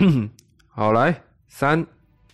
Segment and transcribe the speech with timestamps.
[0.68, 1.86] 好，来，三、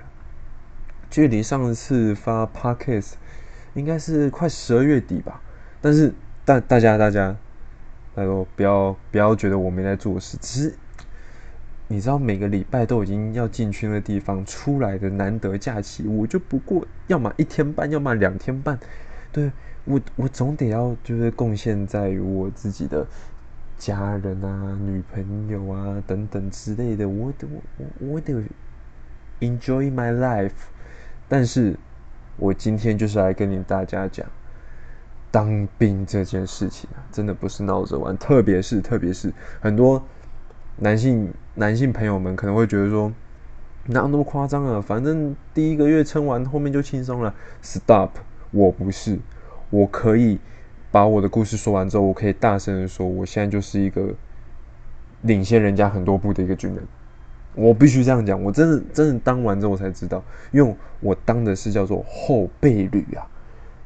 [1.09, 3.13] 距离上次发 Podcast
[3.73, 5.41] 应该是快十二月底吧。
[5.85, 6.11] 但是
[6.43, 7.35] 大大家大家，
[8.15, 10.35] 拜托不要不要觉得我没在做事。
[10.41, 10.75] 只是
[11.87, 18.79] 你知道，每个礼拜都已经要进去那个地方出来的难得假期，我就不过要么一天半，要么两天半。
[19.31, 19.51] 对
[19.83, 23.05] 我我总得要就是贡献在于我自己的
[23.77, 27.07] 家人啊、女朋友啊等等之类的。
[27.07, 28.33] 我得我我得
[29.39, 30.49] enjoy my life。
[31.29, 31.77] 但是
[32.37, 34.25] 我今天就是来跟你大家讲。
[35.35, 40.01] 当兵这件事情啊，真的不是闹着玩，特别是特别是很多
[40.77, 43.11] 男性男性朋友们可能会觉得说，
[43.87, 44.79] 哪有那么夸张啊？
[44.79, 47.35] 反正第一个月撑完，后面就轻松了。
[47.61, 48.11] Stop，
[48.51, 49.19] 我不是，
[49.71, 50.39] 我可以
[50.89, 54.13] 把我的故事说完之后，我可以大声的说，我现在就是一个
[55.23, 56.81] 领先人家很多步的一个军人。
[57.55, 60.23] 我必须这样讲，我真的真的当完之后我才知道，
[60.53, 63.27] 因为我当的是叫做后备旅啊。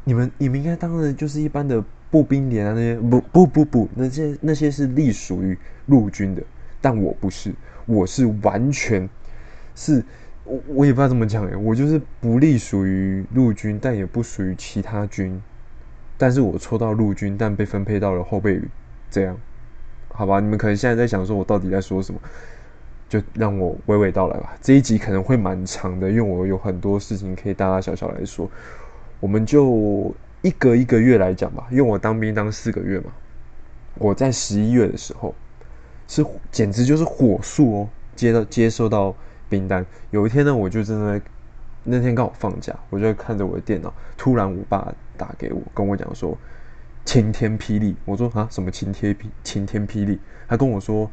[0.10, 6.42] 你们你们应该当的就是一般的步兵连啊，那些不不不不，那些那些是隶属于陆军的，
[6.82, 7.54] 但我不是，
[7.86, 9.08] 我是完全
[9.76, 10.04] 是，
[10.46, 15.40] 我我也不知道怎么讲哎，我就是不隶属于陆军，但也不属于其他军，
[16.18, 18.68] 但是我抽到陆军，但被分配到了后备旅，
[19.12, 19.38] 这样，
[20.08, 20.40] 好吧？
[20.40, 22.20] 你们可能现在在想说我到底在说什么，
[23.08, 24.58] 就让我娓娓道来吧。
[24.60, 28.50] 这一集可能会蛮长的，因为我有很多事情可以大大小小来说。
[29.20, 33.12] 我们就一个一个月来讲吧，因为我当兵当四个月嘛，
[33.96, 35.36] 我在十一月的时候
[36.08, 39.14] 是简直就是火速哦，接到接收到
[39.50, 39.86] 兵单。
[40.12, 41.22] 有一天呢，我就正在
[41.84, 46.38] 那天刚好放假，我就看着我的电脑，突然我爸打给我，跟我讲说
[47.04, 47.96] 晴天霹雳。
[48.06, 50.20] 我说啊，什么晴天霹晴天霹雳？
[50.48, 51.10] 他跟我说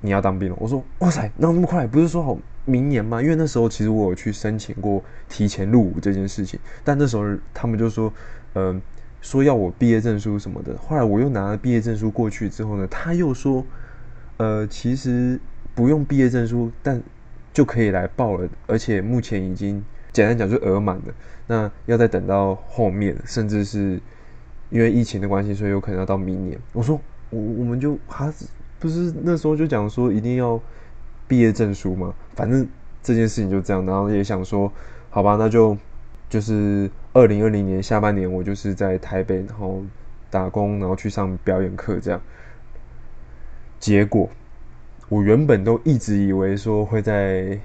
[0.00, 0.56] 你要当兵了。
[0.58, 1.86] 我说哇塞，那那么快？
[1.86, 2.36] 不是说好？
[2.64, 8.12] 明年嘛，因为那时候其实我有去申请过提前入伍这件事情，但那时候他们就说，
[8.52, 8.80] 呃，
[9.20, 10.76] 说要我毕业证书什么的。
[10.78, 13.66] 后来我又拿了毕业证书过去之后呢，他又说，
[14.36, 15.40] 呃，其实
[15.74, 17.02] 不用毕业证书，但
[17.52, 21.14] 就可以来报了，而且目前已经简单讲就额满了。
[21.48, 24.00] 那要再等到后面，甚至是
[24.70, 26.56] 因为疫情的关系，所以有可能要到明年。
[26.72, 27.00] 我说
[27.30, 28.32] 我我们就还
[28.78, 30.60] 不是那时候就讲说一定要。
[31.32, 32.68] 毕业证书嘛，反正
[33.02, 34.70] 这件事情就这样，然后也想说，
[35.08, 35.74] 好吧，那就
[36.28, 39.82] 就是二零二零年下半年，我就是在台北，然后
[40.28, 42.20] 打工，然后去上表演课这样。
[43.80, 44.28] 结果
[45.08, 47.58] 我原本都一直以为说会在，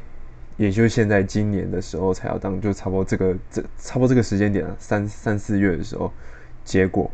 [0.55, 6.09] 也就现在今年的时候才要当，就差不多这个这差不多这个时间点啊，三三四月的时候，
[6.63, 7.11] 结果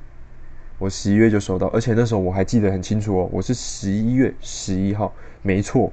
[0.78, 5.92] 我十一月就收到，而且那时候我还记得很清楚哦，我是十一月十一号，没错。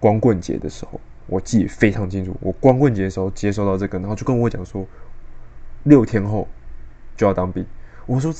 [0.00, 2.36] 光棍节的时候，我记得非常清楚。
[2.40, 4.86] 我光棍节的时候接收到这个，然后就跟我讲说，
[5.84, 6.46] 六天后
[7.16, 7.66] 就要当兵。
[8.06, 8.32] 我说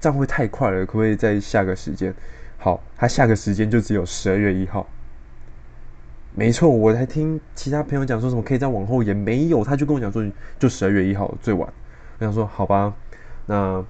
[0.00, 2.14] 这样会太快了，可不可以再下个时间？
[2.58, 4.86] 好，他下个时间就只有十二月一号。
[6.34, 10.24] 没错，我还听其他朋友讲说什么可以再往后延，没有，他就跟我讲说
[10.58, 11.72] 就十二月一号最晚。
[12.18, 12.94] 我想说好吧，
[13.46, 13.84] 那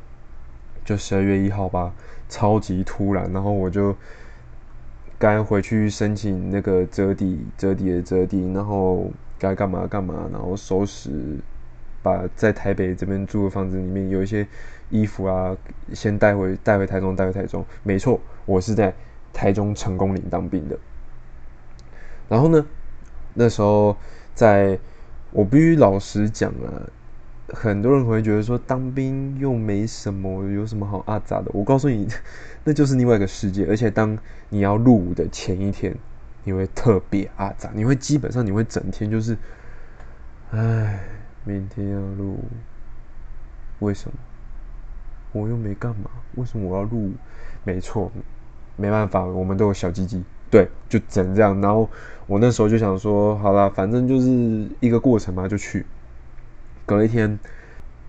[0.84, 1.92] 就十二月一号吧，
[2.28, 3.94] 超级突然，然后我就。
[5.20, 11.10] 该回去申请那个折抵，折抵的折抵，然后该干嘛干嘛，然后收拾，
[12.02, 14.48] 把在台北这边住的房子里面有一些
[14.88, 15.54] 衣服啊，
[15.92, 17.62] 先带回带回台中，带回台中。
[17.82, 18.94] 没错，我是在
[19.30, 20.78] 台中成功岭当兵的。
[22.26, 22.66] 然后呢，
[23.34, 23.94] 那时候
[24.34, 24.78] 在，
[25.32, 26.88] 我必须老实讲啊。
[27.52, 31.50] 很多人会觉得说当兵又没什么，有什么好阿杂的？
[31.52, 32.06] 我告诉你，
[32.64, 33.66] 那就是另外一个世界。
[33.66, 34.16] 而且当
[34.48, 35.94] 你要入伍的前一天，
[36.44, 39.36] 你会特别阿杂，你会基本上你会整天就是，
[40.50, 41.00] 唉，
[41.44, 42.44] 明天要入伍，
[43.80, 44.16] 为什么？
[45.32, 47.12] 我又没干嘛，为什么我要入伍？
[47.64, 48.10] 没错，
[48.76, 51.60] 没办法，我们都有小鸡鸡，对，就只能这样。
[51.60, 51.88] 然后
[52.26, 55.84] 我那时候就想说，好了，反正就是一个过程嘛，就去。
[56.90, 57.38] 隔一天，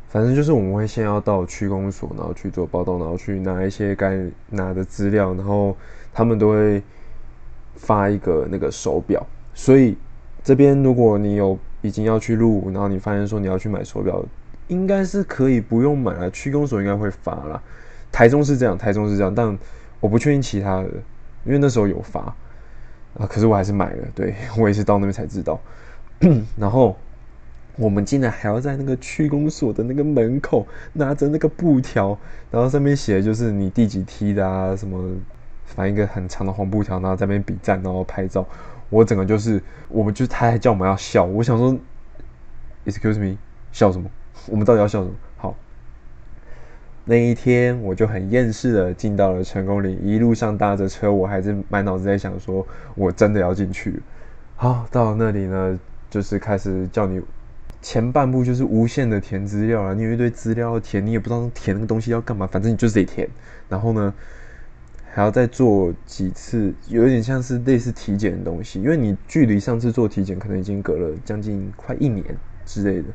[0.10, 4.20] 反正就是我们会先要到区公所，然后去做报道，然后去拿一些该
[4.50, 5.78] 拿的资料，然后
[6.12, 6.82] 他们都会
[7.76, 9.24] 发一个那个手表。
[9.54, 9.96] 所以
[10.44, 14.26] 这边如果你有已经要去入伍，然后你发现说你要去买手表，
[14.68, 17.62] 应该是可以不用买了，区公所应该会发了。
[18.12, 19.56] 台中是这样，台中是这样，但
[20.00, 20.90] 我不确定其他的，
[21.46, 22.22] 因为那时候有发
[23.20, 24.08] 啊，可是我还是买了。
[24.16, 25.60] 对我也是到那边才知道。
[26.58, 26.98] 然后
[27.82, 32.16] 我们竟然还要在那个区公所的那个门口拿着那个布条，
[32.52, 35.16] 然后上面写的就是你第几梯的啊，什么，
[35.66, 38.48] 反正一个很长的红布条，然后在那边比赞，然后拍照。
[38.92, 41.76] 我整个就是，我们就他还叫我们要笑，我想说
[42.86, 43.36] ，excuse me，
[43.72, 44.08] 笑什么？
[44.48, 45.16] 我们到底要笑什么？
[45.38, 45.56] 好，
[47.06, 54.00] 那一天我就很厌世的进到了成功岭，一路上搭着车，我还是满脑子在想，说我真的要进去。
[54.56, 55.80] 好，到了那里呢，
[56.12, 57.20] 就是开始叫你
[57.82, 63.30] 前半部就是无限的填资料啊，你有一堆资料要填，你也不知道填那个东西要干嘛，反正你就是得填。
[63.68, 64.14] 然后呢？
[65.14, 72.24] 还要再做几次，有点像是类似体检的东西，因为你距离上次做体检可能已经隔了将近快一年
[72.66, 73.10] 之类的，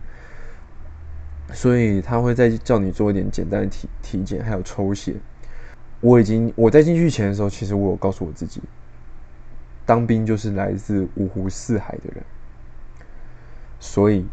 [1.55, 5.15] 所以他会再叫你做一点简单的体体检，还有抽血。
[6.03, 8.61] 我已经我在进去前的时候，其实我有告诉我自己，
[9.87, 12.23] 当兵就是来自五湖四海的人，
[13.81, 14.27] 所以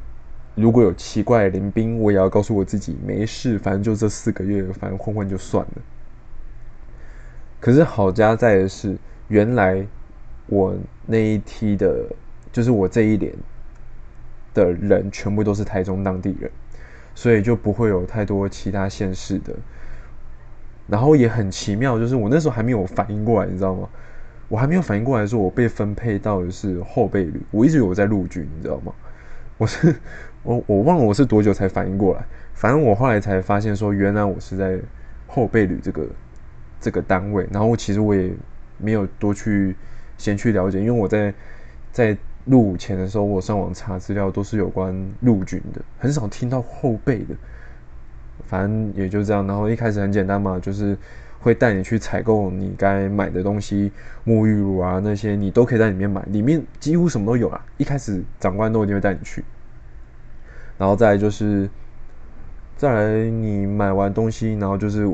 [0.56, 5.82] 如果有奇怪的临兵，我也要告诉我自己没事，反正就这四个月，反正混混就算了。
[7.60, 8.96] 可是好家在的是，
[9.30, 9.86] 原来
[10.48, 12.06] 我那一梯的，
[12.52, 13.34] 就是我这一连
[14.54, 16.52] 的人，全部都是台中当地人，
[17.16, 19.54] 所以就不会有太多其他县市的。
[20.86, 23.90] 然后也很奇妙，就是我那时候还没有反应过来，你知道吗？
[24.50, 27.42] 我还没有反应过来，说我被分配到的是后备旅。
[27.50, 28.94] 我一直以为我在陆军，你知道吗？
[29.58, 29.96] 我是
[30.44, 32.24] 我我忘了我是多久才反应过来。
[32.54, 34.80] 反正我后来才发现，说原来我是在
[35.28, 36.08] 后备旅这个。
[36.84, 38.30] 这个单位，然后其实我也
[38.78, 39.74] 没有多去
[40.18, 41.34] 先去了解，因为我在
[41.94, 47.34] 在入伍前的时候，我上网查资料都是有关陆军的，很少听到后备的。
[48.44, 50.98] 反正也就这样，然后一开始很简单嘛，就是
[51.40, 53.90] 会带你去采购你该买的东西，
[54.26, 57.66] 沐浴乳啊那些你都可以在里面买，里面几乎什么都有啊。
[57.78, 59.42] 一开始长官都一定会带你去，
[60.84, 61.70] 然后再就是
[62.76, 65.08] 再来你买完东西，然后就是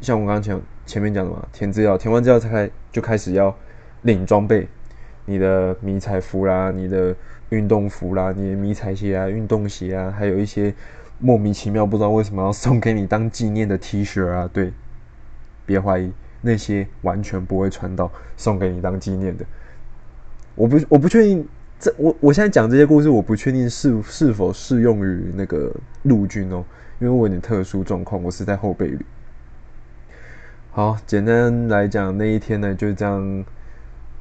[0.00, 0.62] 像我刚刚讲。
[0.84, 3.56] 前面讲的嘛，填资料，填完资料才开就开始要
[4.02, 4.68] 领装备，
[5.24, 7.14] 你的迷彩服啦，你的
[7.50, 10.74] 运动服啦，你的迷彩鞋啊，运动鞋啊，还有一些
[11.18, 14.72] 莫名其妙不知道为什么要送给你当纪念的 T 恤啊，对，
[15.64, 19.44] 别怀疑，那些完全不会穿到，送给你当纪念的。
[20.56, 21.46] 我不我不确定
[21.82, 25.74] 这我我现在讲这些故事，我不确定是是否适用于那个
[26.04, 26.64] 陆军哦，
[27.00, 29.04] 因为我有点特殊状况，我是在后备旅。
[30.70, 33.44] 好，简单来讲，那一天呢就这样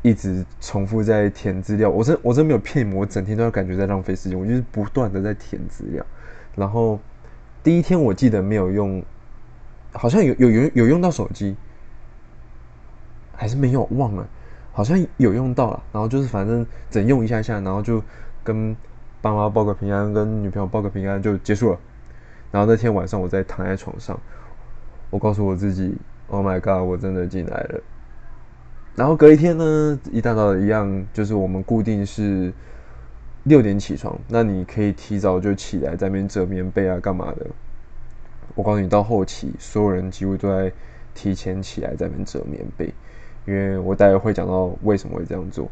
[0.01, 1.87] 一直重复在填资料。
[1.87, 6.03] 我真我真没有骗你，我整天都要感觉在浪费时间，我就是不断的在填资料。
[6.55, 6.99] 然后
[7.61, 9.05] 第一天我记得没有用，
[9.91, 11.55] 好像有有有有用到手机，
[13.35, 14.27] 还是没有忘了，
[14.71, 15.83] 好像有用到了。
[15.91, 18.03] 然后就是反正整用一下下，然后就
[18.43, 18.75] 跟
[19.21, 21.79] 爸妈报个平安，跟女朋友报个平安就结束了。
[22.51, 24.19] 然后那天晚上我在躺在床上，
[25.09, 25.97] 我告诉我自己。
[26.27, 26.87] Oh my god！
[26.87, 27.81] 我真的进来了。
[28.95, 32.53] 然后隔一天呢，一大早一样，就是我们固定是
[33.43, 34.17] 六点起床。
[34.29, 37.47] 那你可以提早就起来，在那边折棉被啊，干嘛的？
[38.55, 40.71] 我告诉你，到后期所有人几乎都在
[41.13, 42.93] 提前起来在那边折棉被，
[43.45, 45.69] 因为我待会会讲到为什么会这样做。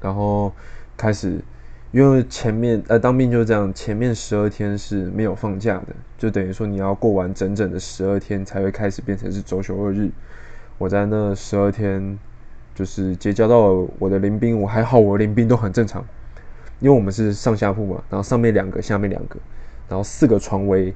[0.00, 0.52] 然后
[0.96, 1.40] 开始。
[1.92, 10.08] 因为前面呃当兵就是这样，前面十二天是没有放假的，就等于说你要过完整整的十二天才会开始变成是周休二日。
[10.78, 12.16] 我在那十二天
[12.76, 16.06] 就是结交到我的临兵，我还好，我临兵都很正常，
[16.78, 19.40] 因为我们是上下铺嘛，然后上面两个，下面两个，
[19.88, 20.94] 然后四个床为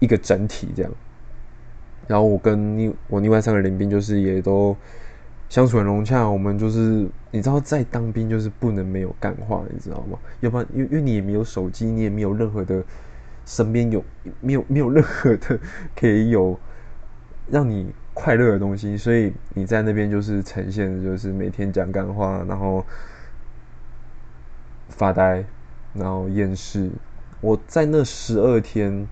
[0.00, 0.90] 一个整体这样。
[2.12, 4.76] 然后我跟另我另外三个临兵就是也都。
[5.52, 10.18] 相处很融洽，我们就是你知道，在当兵就是不能没有干话，你知道吗？
[10.40, 12.82] 要不然，因为因为你也没有手机，你也没有任何的
[13.44, 14.02] 身边有
[14.40, 15.60] 没有没有任何的
[15.94, 16.58] 可以有
[17.50, 22.82] 让你快乐的东西，所以你在那边就是呈现的就是每天讲干话，然后
[24.88, 25.44] 发呆，
[25.92, 26.88] 然后厌世。
[27.42, 29.06] 我在那十二天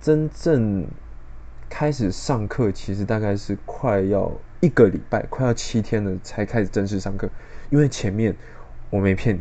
[0.00, 0.86] 真正
[1.70, 4.30] 开始上课，其实大概是快要。
[4.60, 7.30] 一个礼拜快要七天了，才开始正式上课。
[7.70, 8.36] 因为前面
[8.90, 9.40] 我没骗你，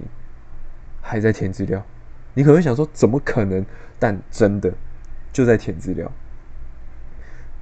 [1.01, 1.83] 还在填资料。
[2.33, 3.65] 你可能会想说，怎么可能？
[3.99, 4.73] 但真的
[5.33, 6.09] 就在填资料。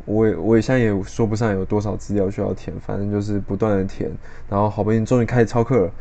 [0.06, 4.12] 我也我也现在也说不上有多少资料需要填，反正就是不断的填。
[4.48, 5.92] 然后好不容易终于开始操课了。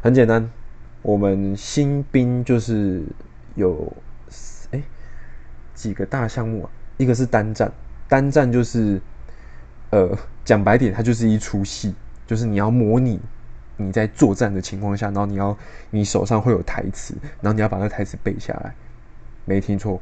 [0.00, 0.50] 很简单，
[1.02, 3.02] 我们新兵就是
[3.54, 3.92] 有
[4.70, 4.82] 哎
[5.74, 7.70] 几个大项目啊，一个是单战，
[8.12, 9.00] 单战就是
[9.88, 10.14] 呃
[10.44, 11.94] 讲白点，它就是一出戏，
[12.26, 13.18] 就是你要模拟
[13.78, 15.56] 你在作战的情况下，然后你要
[15.88, 18.74] 你手上会有台词，然后你要把那台词背下来，
[19.46, 19.98] 没听错，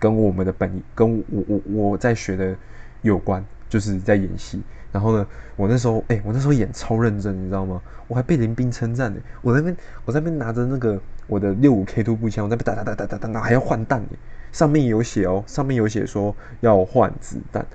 [0.00, 2.56] 跟我们的本跟我我我在学的
[3.02, 4.60] 有关，就是在演戏。
[4.90, 7.80] 然后呢，我那时候哎，我那时候演超认真，你知道吗？
[8.08, 9.20] 我还被林兵称赞呢。
[9.40, 14.08] 我那边我那边拿着那个我的六五 K 突步枪，我那边打打打打打打，还要换弹呢。
[14.52, 17.66] 上面有写哦，上面有写说要换子弹。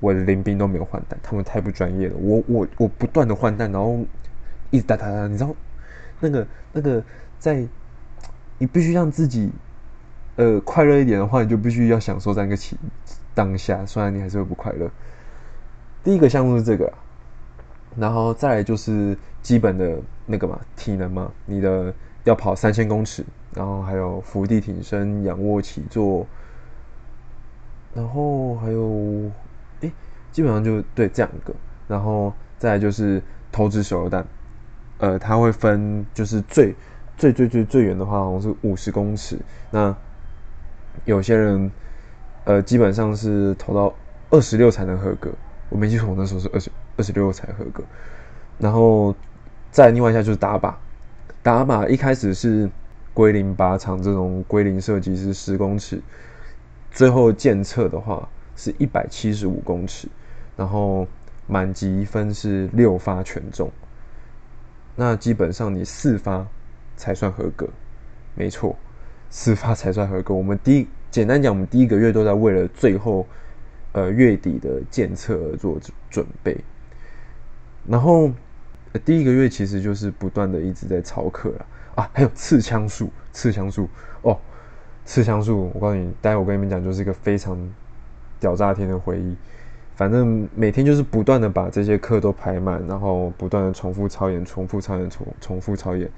[0.00, 2.16] 我的林兵都没有换弹，他们太不专业了。
[2.16, 4.04] 我我我不断的换弹，然后
[4.70, 5.54] 一直打打打，你知道
[6.18, 7.00] 那个那个
[7.38, 7.64] 在
[8.58, 9.52] 你必须让自己
[10.34, 12.76] 呃快乐一点的话，你就必须要享受在那个情
[13.32, 14.90] 当下，虽然你还是会不快乐。
[16.02, 16.92] 第一个项目是这个，
[17.96, 23.24] 然后再来就是基本的那个嘛，体能嘛，你的要跑三千公尺，
[23.54, 26.26] 然后还有伏地挺身、仰卧起坐，
[27.94, 29.30] 然后还有，
[29.80, 29.92] 诶，
[30.30, 31.54] 基本上就对这两个，
[31.88, 34.24] 然后再来就是投掷手榴弹，
[34.98, 36.74] 呃，它会分就是最
[37.16, 39.38] 最最最最远的话好像是五十公尺，
[39.70, 39.94] 那
[41.04, 41.70] 有些人
[42.44, 43.92] 呃基本上是投到
[44.30, 45.30] 二十六才能合格。
[45.68, 47.82] 我没记错，我那时候是二十二十六才合格，
[48.58, 49.14] 然后
[49.70, 50.74] 再另外一下就是打靶，
[51.42, 52.70] 打靶一开始是
[53.12, 56.00] 归零靶场这种归零设计是十公尺，
[56.90, 60.08] 最后检测的话是一百七十五公尺，
[60.56, 61.06] 然后
[61.46, 63.70] 满级分是六发全中，
[64.96, 66.46] 那基本上你四发
[66.96, 67.68] 才算合格，
[68.34, 68.76] 没错，
[69.30, 70.34] 四发才算合格。
[70.34, 73.26] 我们第一简单讲，我们第一个月都在为了最后。
[73.94, 76.56] 呃，月底的检测而做准备，
[77.86, 78.30] 然后
[78.98, 83.88] 第一个月其实就是不断的一直在操课了啊，还有刺枪术，刺枪术
[84.22, 84.38] 哦，
[85.04, 87.58] 刺枪术，我告诉你，待会我跟你们讲，就是一个非常
[88.38, 89.36] 屌炸天的回忆。
[89.94, 96.10] 反正每天就是不断的把这些课都排满，然后不断的重复操演，重复操演，重重复操演。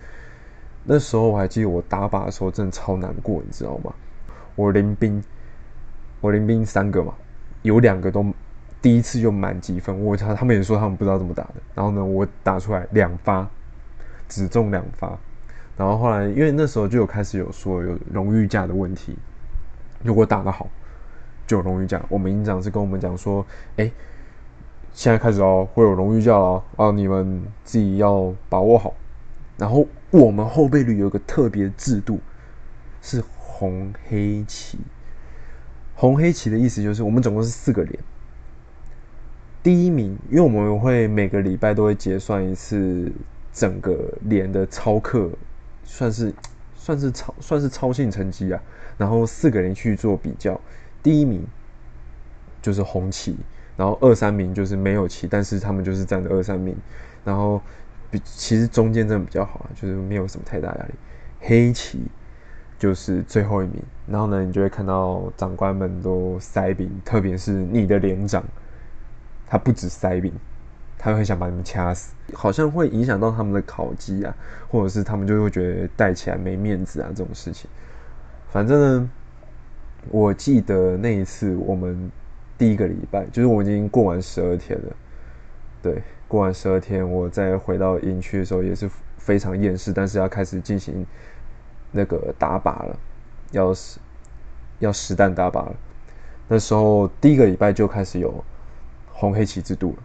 [0.85, 3.93] 那时候我还记得我打靶的时候真的超难过，你知道吗？
[4.55, 5.23] 我临兵，
[6.21, 7.13] 我临兵三个嘛。
[7.63, 8.23] 有两个都
[8.85, 11.55] 第一次就满积分，我他他们也说他们不知道怎么打的。
[11.75, 13.49] 然后呢，我打出来两发，
[14.29, 15.19] 只中两发。
[15.75, 19.17] 然后后来因为那时候就有开始有说有荣誉价的问题，
[20.03, 20.69] 如果打得好
[21.47, 22.05] 就有荣誉价。
[22.11, 23.47] 我们营长是跟我们讲说，
[23.79, 23.91] 哎，
[24.93, 28.93] 现在开始哦，会有荣誉价了啊，你们自己要把握好。
[29.57, 32.21] 然后我们后备旅有个特别制度，
[33.01, 34.79] 是红黑旗。
[35.95, 37.99] 红黑旗的意思就是，我们总共是四个连。
[39.65, 43.11] 第一名，因为我们会每个礼拜都会结算一次
[43.51, 45.31] 整个连的超课，
[45.85, 46.35] 算是
[46.77, 48.63] 算是超算是超性成绩啊。
[48.99, 50.61] 然后四个人去做比较，
[51.03, 51.43] 第一名
[52.61, 53.35] 就是红旗，
[53.75, 56.77] 然后二三名就是没有旗，但是他们就是占着二三名。
[57.25, 57.59] 然后
[58.11, 60.95] 比其实中间真的比较好啊，就是没有什么太大压力。
[61.41, 62.03] 黑旗。
[62.77, 68.45] 就是最后一名，然后呢，你就会看到长官们都塞饼，特别是你的连长，
[69.55, 70.33] 他不止塞饼，
[70.99, 74.35] 他会想把你们掐死，好像会影响到他们的考绩啊，
[74.69, 77.71] 或者是他们就会觉得带起来没面子啊这种事情。
[78.51, 79.11] 反正呢，
[80.11, 82.11] 我记得那一次我们
[82.59, 84.97] 第一个礼拜，就是我已经过完十二天了，
[85.81, 91.07] 对，过完十二天，我再回到营区的时候也是非常厌世，但是要开始进行。
[91.97, 92.99] 那个打靶了，
[93.53, 94.01] 要实
[94.81, 95.77] 要实弹打靶了。
[96.49, 98.45] 那时候第一个礼拜就开始有
[99.15, 100.03] 红黑旗制度了。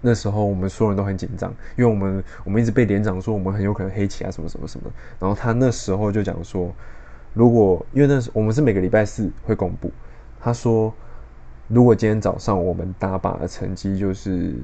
[0.00, 4.88] 那时候我们所有人都很紧张，因为我们我们一直被连长说我们很有可能黑旗啊什么什么什么。
[5.18, 6.72] 然后他那时候就讲说，
[7.34, 9.90] 如果因为那时我们是每个礼拜四会公布，
[10.38, 10.94] 他说
[11.66, 14.54] 如果今天早上我们打靶的成绩就是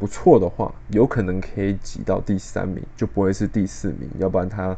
[0.00, 4.76] 不错的话，有可能可以挤到第三名，就不会是第四名，要不然他。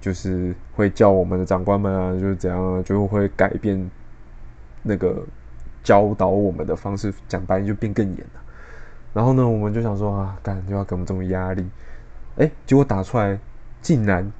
[0.00, 3.90] 就是会叫我们的长官们啊，就是怎样啊，就会改变
[4.82, 5.24] 那个
[5.84, 8.42] 教导我们的方式，讲白就变更严了。
[9.12, 11.64] 然后呢，我们就想说啊，干就要给我们这种压力，
[12.38, 13.38] 哎，结果打出来
[13.80, 14.32] 竟然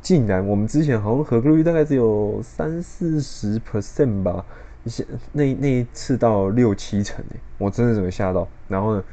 [0.00, 4.42] 竟然，我们之前好像合格率大概只有三四十 percent 吧，
[4.84, 8.48] 一些那那一次到六七成哎，我真的怎么吓到？
[8.68, 9.04] 然后呢，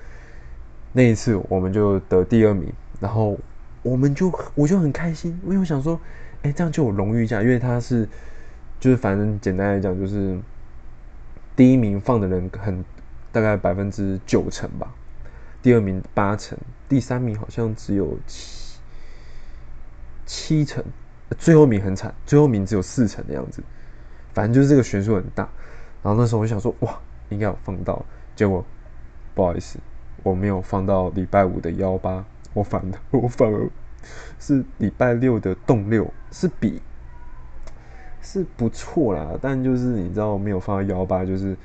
[0.94, 3.38] 那一次我们就得第二名，然后。
[3.86, 6.00] 我们就我就很开心，因为我想说，
[6.42, 8.08] 哎，这样就有荣誉价，因为他是，
[8.80, 10.40] 就是反正简单来讲，就是
[11.56, 12.84] 第一名放的人很
[13.32, 14.94] 大概百分之九成吧，
[15.62, 16.58] 第二名八成，
[16.90, 18.80] 第三名好像只有七
[20.26, 20.84] 七成，
[21.38, 23.62] 最后名很惨，最后名只有四成的样子，
[24.34, 25.48] 反正就是这个悬殊很大。
[26.02, 28.04] 然后那时候我想说，哇，应该有放到，
[28.36, 28.64] 结果
[29.34, 29.80] 不好意思，
[30.22, 33.70] 我没有放到礼拜五的幺八，我反我反而
[34.40, 36.82] 是礼拜六的动六，是比
[38.24, 41.56] 是不错啦，但就是你知道没有放到幺八，就是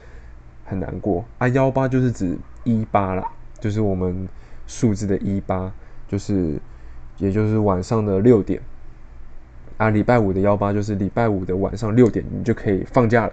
[0.64, 1.46] 很难过啊。
[1.48, 3.26] 幺八就是指一八啦，
[3.60, 4.28] 就是我们
[4.66, 5.72] 数字的一八，
[6.08, 6.60] 就是
[7.16, 8.60] 也就是晚上的六点
[9.76, 9.88] 啊。
[9.90, 13.32] 礼拜五的幺八就是礼拜五的晚上六点，你就可以放假了。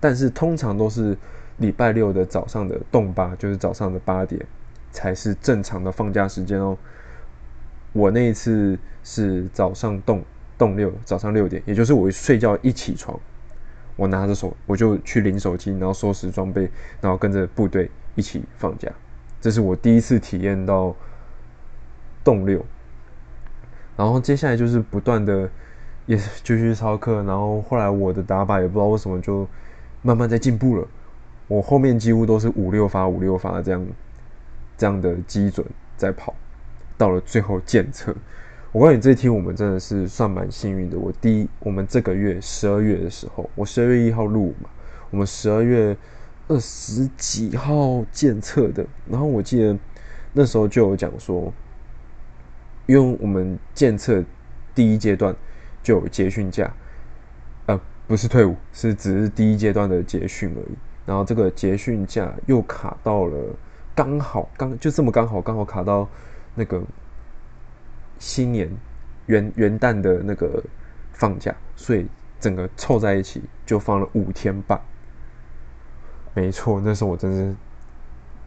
[0.00, 1.16] 但是通常都是
[1.58, 4.44] 礼拜六的早上的动八，就是早上的八点
[4.90, 6.76] 才是正常的放假时间哦。
[7.92, 10.22] 我那一次是早上动
[10.58, 13.18] 动六，早上六点，也就是我睡觉一起床，
[13.96, 16.68] 我拿着手我就去领手机，然后收拾装备，
[17.00, 18.90] 然后跟着部队一起放假。
[19.40, 20.94] 这是我第一次体验到
[22.24, 22.62] 动六。
[23.96, 25.48] 然后接下来就是不断的
[26.06, 29.48] 也继续操课，然后后来我的打靶也不知道为什么就。
[30.00, 30.86] 慢慢在进步了，
[31.48, 33.84] 我后面几乎都是五六发、五六发这样
[34.76, 36.32] 这样的基准在跑，
[36.96, 38.14] 到了最后检测，
[38.72, 40.98] 我告诉你，这一天我们真的是算蛮幸运的。
[40.98, 44.68] 我第一，我们这个月十二月的时候，我十二月一号入伍嘛，
[45.10, 45.96] 我们十二月
[46.48, 49.76] 二十几号检测的，然后我记得
[50.34, 51.50] 那时候就有讲说，
[52.84, 54.22] 因为我们检测
[54.74, 55.34] 第一阶段
[55.82, 56.70] 就有结训假。
[57.66, 60.76] 呃不是退伍，是只是第一阶段的结训而已。
[61.06, 63.54] 然后这个结训假又卡到了，
[63.94, 66.06] 刚好刚就这么刚好刚好卡到
[66.54, 66.82] 那个
[68.18, 68.70] 新年
[69.26, 70.62] 元元旦的那个
[71.12, 72.06] 放假，所以
[72.40, 74.80] 整个凑在一起就放了五天半。
[76.34, 77.54] 没错，那时候我真是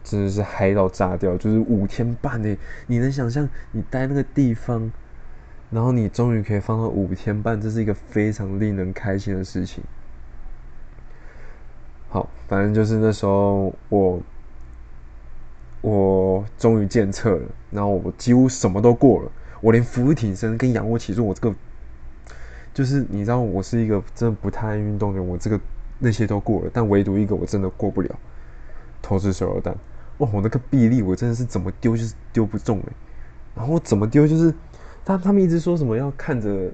[0.02, 2.56] 真的是嗨到炸掉，就是五天半呢。
[2.86, 4.90] 你能想象你待那个地方？
[5.70, 9.82] 然后你终于可以放到五天半，这是一个非常令人开心的事情。
[12.10, 14.20] 好，反正就是那时候我
[15.80, 19.32] 我终于见测了，然后我几乎什么都过了，
[19.62, 21.54] 我连俯卧撑跟仰卧起坐，我这个
[22.74, 25.58] 就是你知道，我是一个真的不太爱运动的人，我这个
[25.98, 28.14] 那些都过了，但唯独一个我真的过不了，
[29.00, 29.74] 投掷手榴弹。
[30.18, 32.92] 哇，我那个臂力，我真的是怎么丢就是丢不中哎，
[33.54, 34.54] 然后怎么丢就是。
[35.04, 36.70] 他他们一直说什么要看着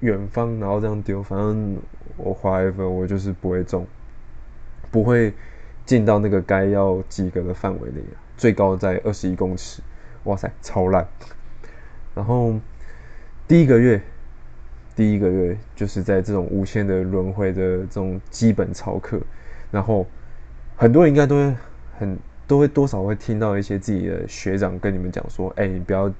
[0.00, 1.22] 远方，然后这样丢。
[1.22, 1.76] 反正
[2.16, 3.86] 我滑一分，我就是不会中，
[4.90, 5.34] 不会
[5.84, 8.00] 进到那个该要及格的范围内。
[8.38, 9.82] 最高在二十一公尺，
[10.24, 11.06] 哇塞，超烂。
[12.18, 12.58] 然后
[13.46, 14.02] 第一个月，
[14.96, 19.20] 第一个月就是在这种无限的轮回的这种基本操课，
[19.70, 20.04] 然后
[20.74, 21.56] 很多人应该都会
[21.96, 26.12] 很都会多少会听到一些自己的学长跟你们讲说：“哎，你不要。”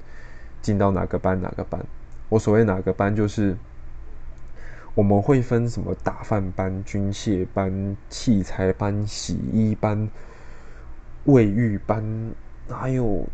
[0.61, 1.41] 进到哪个班？
[1.41, 1.79] 哪个班？
[2.27, 3.55] 我所谓哪个班，就是
[4.93, 10.09] 我们会分什么打饭班、军械班、器材班、洗衣班、
[11.23, 12.03] 卫浴班，
[12.69, 13.25] 还有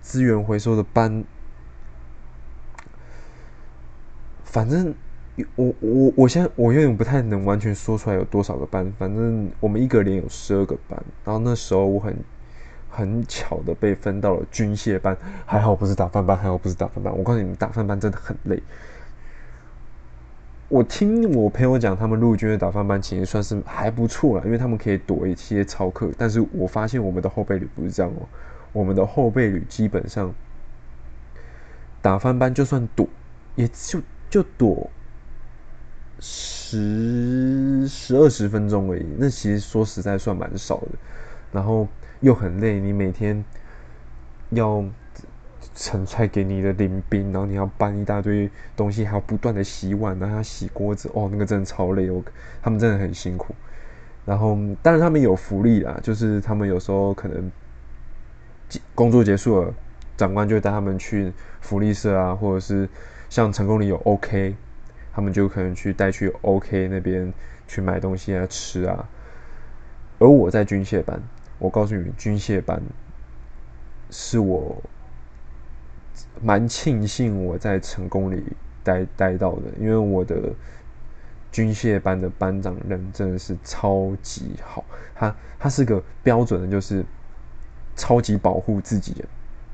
[0.00, 1.22] 资源回收的班。
[4.52, 4.94] 反正
[5.56, 8.92] 我我我现在我有点不太能完全说出来有多少个班。
[8.98, 11.02] 反正我们一个连有十二个班。
[11.24, 12.14] 然后那时候我很。
[12.94, 17.10] 很巧的被分到了军械班，还好不是打饭班，还好不是打饭班。
[17.16, 18.62] 我告诉你们，打饭班真的很累。
[20.68, 26.10] 我听我朋友讲，他们陆军的打饭班其实算是还不错了，因为他们可以躲一些操课。
[26.18, 28.28] 但是我发现我们的后备旅不是这样哦，
[28.74, 30.30] 我们的后备旅基本上
[32.02, 33.08] 打饭班就算躲，
[33.54, 34.90] 也就就躲
[36.18, 39.06] 十十二十分钟而已。
[39.16, 40.88] 那其实说实在算蛮少的。
[41.52, 41.86] 然后。
[42.22, 43.44] 又很累，你每天
[44.50, 44.84] 要
[45.74, 52.22] 盛菜给你的领兵，然后你要搬一大堆东西，还要不断的洗碗，然后要洗锅子，哦，那个真的超累，我
[52.62, 53.52] 他们真的很辛苦。
[54.24, 57.50] 然后当然他们有福利啦，就是他们有时候可能
[58.94, 59.74] 工作结束了，
[60.16, 62.88] 长官就带他们去福利社啊，或者是
[63.32, 64.54] 像成功里有 OK，
[65.10, 67.32] 他们就可能去带去 OK 那边
[67.66, 69.08] 去买东西啊吃啊。
[70.18, 71.18] 而我在军械班。
[71.58, 72.78] 我告诉你们，军械班
[74.10, 74.82] 是我
[76.42, 78.44] 蛮庆幸我在成功里
[78.84, 80.52] 待待到的，因为我的
[81.50, 87.02] 军械班的班长人真的是超级好，他他是个标准的，就是
[87.96, 89.26] 超级保护自己人，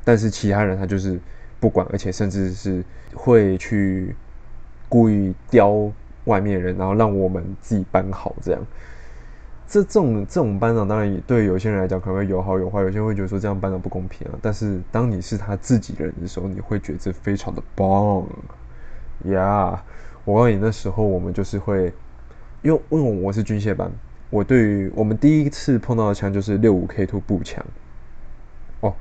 [0.04, 1.18] 但是其他人他就是
[1.60, 4.14] 不管，而且甚至是会去
[4.88, 5.90] 故意刁
[6.24, 8.60] 外面人，然后让我们自己班好这样。
[9.66, 14.38] 这这种这种班长当然也对有些人来讲可能会有好有坏，有些人会觉得说这样班长不公平啊。
[14.40, 18.26] 但是当你是他自己人的时候，你会觉得非常的棒
[19.24, 19.82] 呀。
[20.24, 21.92] 我告诉你，那时候我们就是会
[22.62, 23.90] 因为因为我是军械班，
[24.30, 27.64] 我对于我们第一次碰到的枪就是六五 K two 步枪。
[28.80, 28.94] 哦，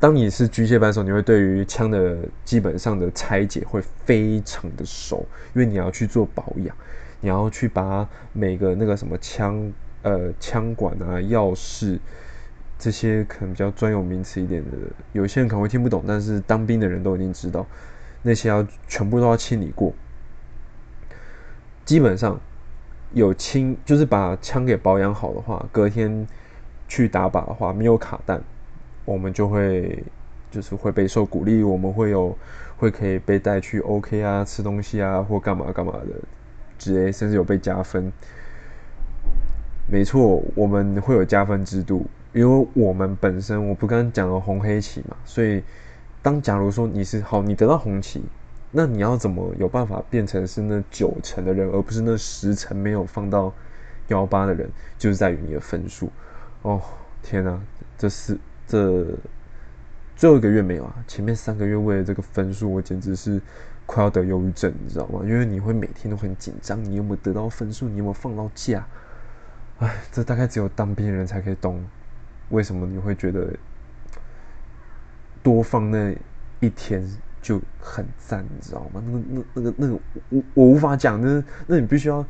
[0.00, 6.76] 当你是军械班的时候，你会对于枪的基本上的拆解会非常的熟，因为你要去做保养，
[7.20, 11.98] 你要去把每个那个什么枪呃枪管啊、钥匙
[12.78, 14.76] 这些可能比较专有名词一点的，
[15.12, 17.66] 有些人可能会听不懂，但是当兵的人都已经知道，
[18.22, 19.92] 那些要全部都要清理过。
[21.84, 22.38] 基本上
[23.14, 26.24] 有清，就是把枪给保养好的话，隔天
[26.86, 28.40] 去打靶的话，没有卡弹。
[29.08, 30.04] 我们就会
[30.50, 32.36] 就是会备受鼓励，我们会有
[32.76, 36.08] 会可以被带去 OK 啊，吃东西啊，或干嘛干嘛的
[36.78, 38.12] 之类，甚至有被加分。
[39.90, 45.62] 没错，我们会有加分制度，因为我们本身我不刚刚讲了红黑旗嘛，所以
[46.20, 48.22] 当假如说你是好，你得到红旗，
[48.70, 53.50] 那你要怎么有办法变成是那九成的人，而不是那十成没有放到
[54.08, 54.68] 幺八的人，
[54.98, 56.10] 就是在于你的分数。
[56.60, 56.78] 哦，
[57.22, 57.58] 天哪，
[57.96, 58.38] 这是。
[58.68, 59.06] 这
[60.14, 63.40] 最后一个月没有啊，前面三个月为了这个分数，我简直是
[63.86, 65.22] 快要得忧郁症，你知道吗？
[65.24, 67.88] 因为你会每天都很紧张，你有没有得到分数？
[67.88, 68.86] 你有没有放到假？
[69.78, 71.82] 哎，这大概只有当兵的人才可以懂，
[72.50, 73.48] 为什么你会觉得
[75.42, 76.14] 多放那
[76.60, 77.02] 一天
[77.40, 79.02] 就很赞，你知道吗？
[79.06, 82.24] 那个、那、那个、那个，我我无法讲，那那你必须要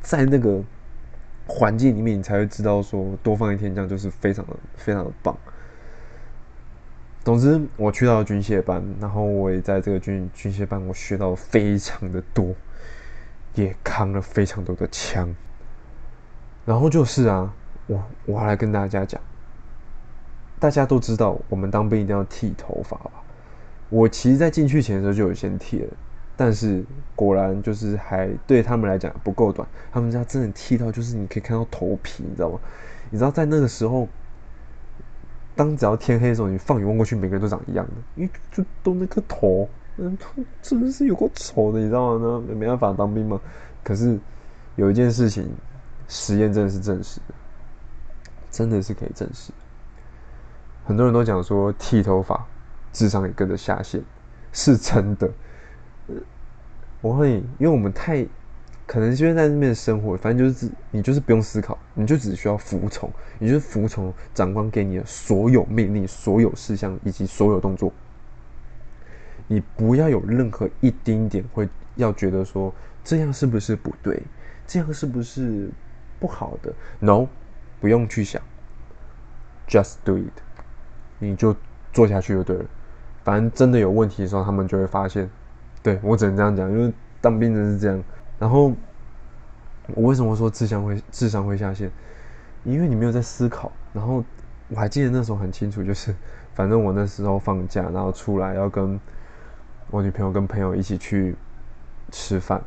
[0.00, 0.62] 在那个。
[1.46, 5.36] 环境里面，你才会知道说多放一天这样就是非常的非常的棒。
[7.22, 12.54] 总之，我去到军械班，然后我也在这个军军械班，我学到非常的多，
[13.54, 15.34] 也扛了非常多的枪。
[16.66, 17.54] 然后就是啊，
[17.86, 19.20] 我我要来跟大家讲，
[20.58, 23.10] 大家都知道我们当兵一定要剃头发吧？
[23.88, 25.88] 我其实，在进去前的时候就有先剃了。
[26.36, 32.58] 但是果然就是还对他们来讲不够短，他们家真的剃到就是你可以看到头皮，你知道吗？
[33.10, 34.08] 你知道在那个时候，
[35.54, 40.18] 当只要天黑的时候，你放眼望过去，每个人都长一样的，因为就都那个头，嗯，
[40.60, 42.42] 真的是有够丑的，你知道吗？
[42.48, 43.40] 那没办法当兵嘛。
[43.84, 44.18] 可是
[44.74, 45.48] 有一件事情，
[46.08, 47.34] 实验真的是证实的，
[48.50, 49.52] 真的是可以证实。
[50.84, 52.44] 很多人都讲说剃头发，
[52.92, 54.02] 智商也跟着下线，
[54.52, 55.30] 是真的。
[57.00, 58.26] 我会，因为我们太
[58.86, 67.92] 可能就是在那边生活，反正就是你就是不用思考，你就只需要服从，你就服从长官给你的所有命令、所有事项以及所有动作。
[69.46, 74.22] 你不要有任何一丁点会要觉得说这样是不是不对，
[74.66, 75.70] 这样是不是
[76.18, 77.28] 不好的？No，
[77.80, 78.40] 不用去想
[79.68, 80.40] ，Just do it，
[81.18, 81.54] 你就
[81.92, 82.64] 做下去就对了。
[83.22, 85.28] 反正真的有问题的时候，他们就会发现。
[85.84, 88.02] 对我只能这样讲，因为当兵的是这样。
[88.38, 88.72] 然后
[89.94, 91.90] 我为什么说智商会智商会下线？
[92.64, 93.70] 因为你没有在思考。
[93.92, 94.24] 然后
[94.68, 96.14] 我还记得那时候很清楚，就是
[96.54, 98.98] 反正我那时候放假，然后出来要跟
[99.90, 101.36] 我女朋友跟朋友一起去
[102.10, 102.62] 吃饭。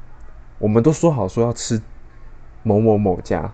[0.59, 1.81] 我们都说好说要吃
[2.61, 3.51] 某某某家，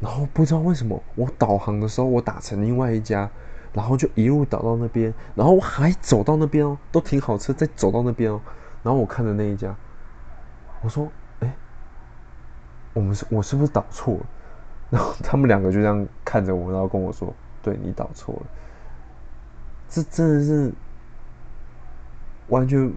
[0.00, 3.30] 然后不知道为什么我导航的时候我打成另外一家。
[3.74, 8.40] 然后就一路倒到那边，然后我还走到那边哦，都停好车再走到那边哦。
[8.84, 9.74] 然后我看着那一家，
[10.80, 11.10] 我说
[11.40, 11.52] ：“哎，
[12.92, 14.26] 我们是，我是不是导错了？”
[14.90, 18.46] 然后他们两个就这样看着我，然后跟我说：“对你导错了。”
[19.90, 20.72] 这真的是
[22.46, 22.92] 完全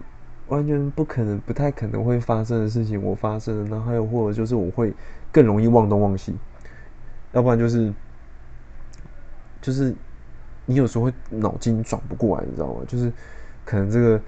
[0.46, 3.68] 完全不可能、不太可能会发生的事情，我发生了。
[3.68, 4.94] 然后还有或者就是我会
[5.32, 6.36] 更容易忘东忘西，
[7.32, 7.92] 要不然就是
[9.60, 9.92] 就是。
[10.70, 12.82] 你有时候会脑筋转不过来，你知道吗？
[12.86, 13.10] 就是
[13.64, 14.20] 可能这个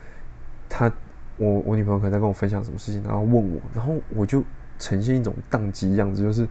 [0.70, 0.90] 他，
[1.36, 4.42] 我我女朋友可能在跟我分享什么事情，然后问我，然后我就
[4.78, 6.48] 呈现一种宕机样子，就是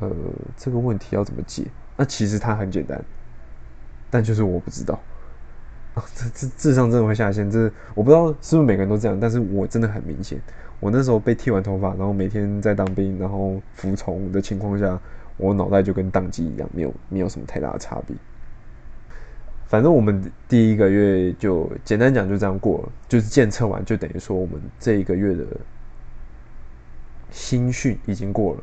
[0.00, 0.10] 呃
[0.56, 1.66] 这个问题要怎么解？
[1.98, 2.98] 那其实它很简单，
[4.10, 4.98] 但就是我不知道
[5.92, 10.40] 啊，这这智商真的会下线，这我不知道是不是每个人都这样，但是我真的很明显，
[10.80, 14.98] 我那时候被剃完头发，然后每天在当兵，然后服从的情况下，
[15.36, 18.16] 我脑袋就跟宕机一样，没有没有什么太大的差别。
[19.68, 25.44] 反正我们第一个月就简单讲就这样过了，就是检测完就等于说我们这一个月的
[27.32, 28.62] 新训已经过了。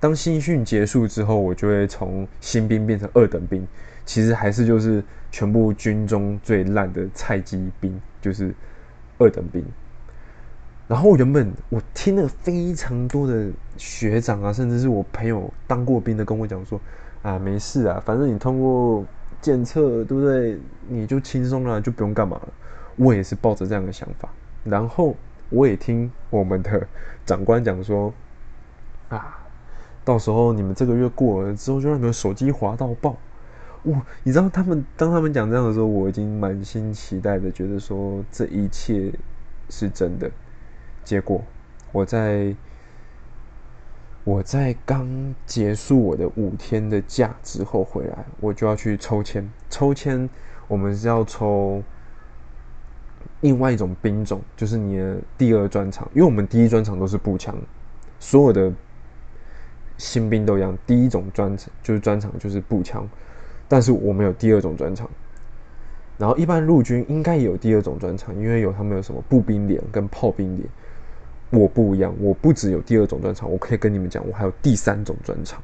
[0.00, 3.68] 当新训结束之后，我就会从新兵变成二等兵，
[4.06, 8.54] 其实还是就是全部军中最烂的菜鸡兵，就是
[9.18, 9.62] 二等兵。
[10.86, 16.80] 然后原本我听了非常多的学长啊，甚至是我朋友当过兵的跟我讲说
[17.20, 19.04] 啊，没事啊，反正你通过。
[19.40, 20.58] 检测对不对？
[20.88, 22.48] 你就轻松了，就不用干嘛了。
[22.96, 24.28] 我也是抱着这样的想法。
[24.64, 25.14] 然后
[25.50, 26.86] 我也听我们的
[27.24, 28.12] 长官讲说，
[29.08, 29.38] 啊，
[30.04, 33.16] 到时候你们这个月过了之后，就让你们手机滑到爆。
[33.84, 39.12] 哇，你知道他们当他们讲这样的时候，我已经满心期待的觉得说这一切
[39.70, 40.30] 是真的。
[41.04, 41.42] 结果
[41.92, 42.54] 我在
[44.24, 45.08] 我在刚
[45.46, 49.48] 结束我的五天的假之后回来，我就要去抽签。
[49.70, 50.28] 抽签
[50.66, 51.82] 我们是要抽
[53.40, 57.56] 另外一种兵种，就是你的第二专场，因为我们第一专场都是步枪，
[58.20, 58.70] 所有的
[59.96, 63.08] 新兵都一样，第一种专场就是专场就是步枪。
[63.66, 65.08] 但是我们有第二种专场，
[66.18, 70.68] 然后一般陆军应该也有第二种专场，因为有他们有什么步兵连跟炮兵连。
[71.50, 75.62] 我不一样，我不只有第二种专场，我可以跟你们讲，我还有第三种专场。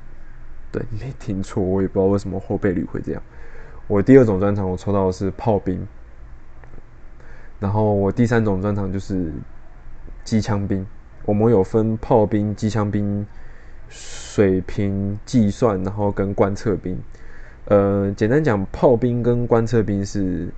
[0.72, 3.22] 对，没听错，我也不知道为什么后备旅会这样。
[3.86, 5.86] 我第二种专场我抽到的是炮兵，
[7.60, 9.30] 然后我第三种专场就是
[10.24, 10.84] 机枪兵。
[11.26, 13.26] 我们有分炮兵、机枪兵、
[13.88, 16.98] 水平计算，然后跟观测兵。
[17.66, 20.48] 呃，简单讲，炮兵跟观测兵是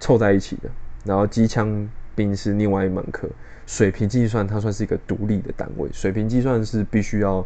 [0.00, 0.70] 凑在一起的，
[1.04, 3.28] 然后机枪兵是另外一门课。
[3.66, 7.44] 水平计算它算是一个独立的单位，水平计算是必须要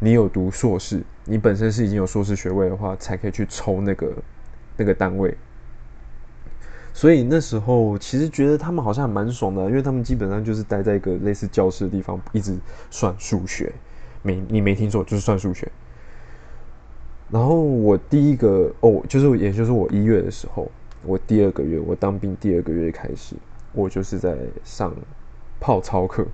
[0.00, 4.12] 你有读硕士，你本身是已经有硕士学位的话，才可以去抽那个
[4.76, 5.36] 那个单位。
[6.92, 12.56] 所以那时候其实觉得他们好像蛮爽的，因为他们基本上就是待在一个类似教室的地方，一直
[12.90, 13.72] 算数学。
[14.22, 15.70] 没你没听错，就是算数学。
[17.30, 20.70] 然后我第一个哦，就是也就是我一月的时候，
[21.02, 23.34] 我第二个月我当兵第二个月开始，
[23.72, 24.94] 我就是在上
[25.64, 26.26] 泡操课。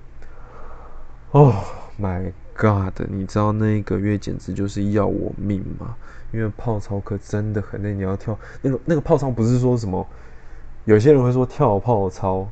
[1.31, 1.55] Oh
[1.97, 2.99] my god！
[3.07, 5.95] 你知道那一个月简直就是要我命吗？
[6.33, 10.05] 因为泡操课真的很累，你要跳那个那个泡操，不是说什么
[10.83, 12.45] 有些人会说跳泡操，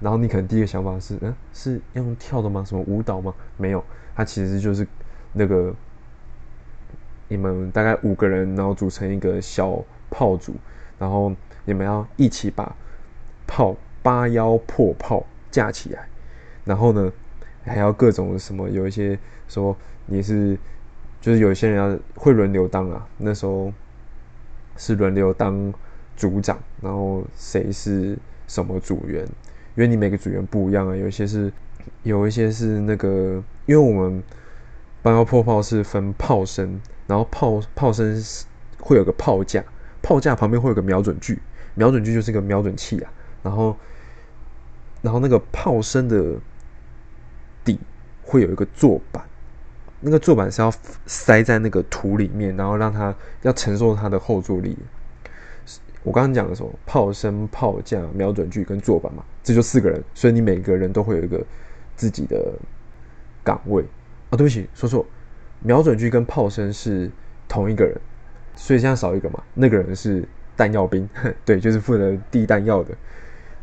[0.00, 2.64] 然后你可能第一个想法是嗯是用跳的吗？
[2.64, 3.34] 什么舞蹈吗？
[3.58, 3.84] 没有，
[4.16, 4.88] 它其实就是
[5.34, 5.74] 那个。
[7.30, 10.54] 你们大概五个人，然后组成一个小炮组，
[10.98, 11.30] 然后
[11.66, 12.74] 你们要一起把
[13.46, 16.08] 炮八幺破炮架起来，
[16.64, 17.12] 然后呢，
[17.64, 20.56] 还要各种什么，有一些说你是，
[21.20, 23.72] 就是有些人要会轮流当啊，那时候
[24.76, 25.72] 是轮流当
[26.16, 29.24] 组长，然后谁是什么组员，
[29.74, 31.52] 因为你每个组员不一样啊，有一些是，
[32.02, 34.22] 有一些是那个，因为我们
[35.02, 36.80] 八幺破炮是分炮声。
[37.08, 38.22] 然后炮炮声
[38.80, 39.64] 会有个炮架，
[40.02, 41.38] 炮架旁边会有个瞄准具，
[41.74, 43.10] 瞄准具就是个瞄准器啊。
[43.42, 43.74] 然后，
[45.02, 46.34] 然后那个炮声的
[47.64, 47.78] 底
[48.22, 49.24] 会有一个坐板，
[50.00, 50.72] 那个坐板是要
[51.06, 54.76] 塞在那个土里面，然后让它要承受它的后坐力。
[56.04, 61.44] 我刚刚讲的时候，炮声、炮架、瞄准具跟坐板嘛，这就四个人，所以你每个人都会有一个
[61.96, 62.54] 自己的
[63.44, 63.82] 岗位
[64.30, 64.32] 啊。
[64.36, 65.04] 对不起，说错。
[65.60, 67.10] 瞄准具跟炮声是
[67.48, 68.00] 同一个人，
[68.54, 69.42] 所以现在少一个嘛？
[69.54, 71.06] 那个人是弹药兵，
[71.44, 72.94] 对，就是负责递弹药的。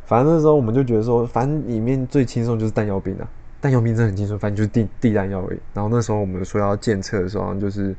[0.06, 3.28] 反正那时候我们就觉得说，反正里面最轻松就是弹药兵啊，
[3.60, 5.60] 弹药兵真的很轻松，反正就是递递弹药而已。
[5.74, 7.96] 然后那时候我们说要检测的时候，就是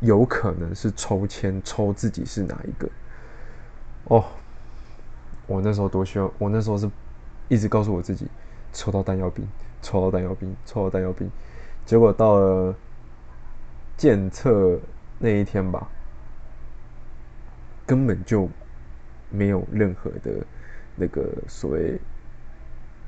[0.00, 2.88] 有可能是抽签抽自己是哪一个。
[4.04, 4.24] 哦，
[5.46, 6.90] 我那时候多希望，我那时候是
[7.48, 8.26] 一直告诉我自己，
[8.72, 9.46] 抽到弹药兵，
[9.82, 11.30] 抽到弹药兵，抽到弹药兵，
[11.84, 12.74] 结果到了。
[13.96, 14.80] 检测
[15.18, 15.86] 那一天吧，
[17.84, 18.48] 根本就
[19.28, 20.42] 没有任何的
[20.96, 21.98] 那个所谓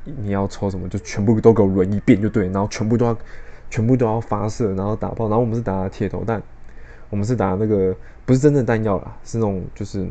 [0.04, 3.16] 你要抽什么，就全部都给我轮一遍就对，然后全部都要
[3.70, 6.42] 全部都要发射，然后打爆，然后我们是打铁头弹，
[7.10, 10.06] 我们是打那个不是真正弹药啦，是那种就是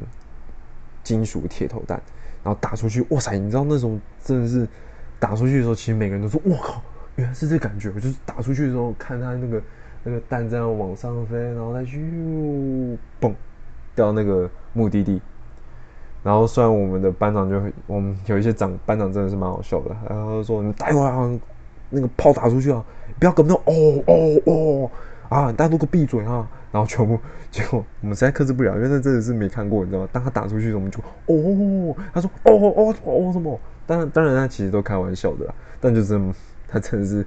[1.04, 2.02] 金属铁头弹，
[2.44, 3.38] 然后打出去，哇塞！
[3.38, 4.68] 你知道那种真的是
[5.20, 6.82] 打出去的时候，其实每个人都说，我靠，
[7.16, 9.62] 原来是这感觉，我就是打出去的时候看他那个。
[10.04, 13.32] 那个弹在往上飞，然后再咻嘣
[13.94, 15.22] 掉那个目的地。
[16.24, 21.40] 然后虽然我们的班长就我们有一些长班长真的是蛮好笑的，然后说你待会儿
[21.90, 22.84] 那个炮打出去啊，
[23.20, 23.64] 不要跟那哦
[24.06, 24.92] 哦哦
[25.30, 26.50] 啊，大家都给我闭嘴啊！
[26.72, 30.10] 然后全部结果我们实在克制不了，因为那真的是没看过，你知道吗？
[30.12, 33.60] 当他打出去，我们就哦，他说哦哦哦什么？
[33.88, 36.20] 当然当然他其实都开玩笑的，但就是
[36.68, 37.26] 他真的是。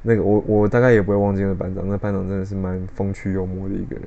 [0.00, 4.04] 那个我 我大概也不会忘记那班长，那班长真的是蛮风趣幽默的一个人。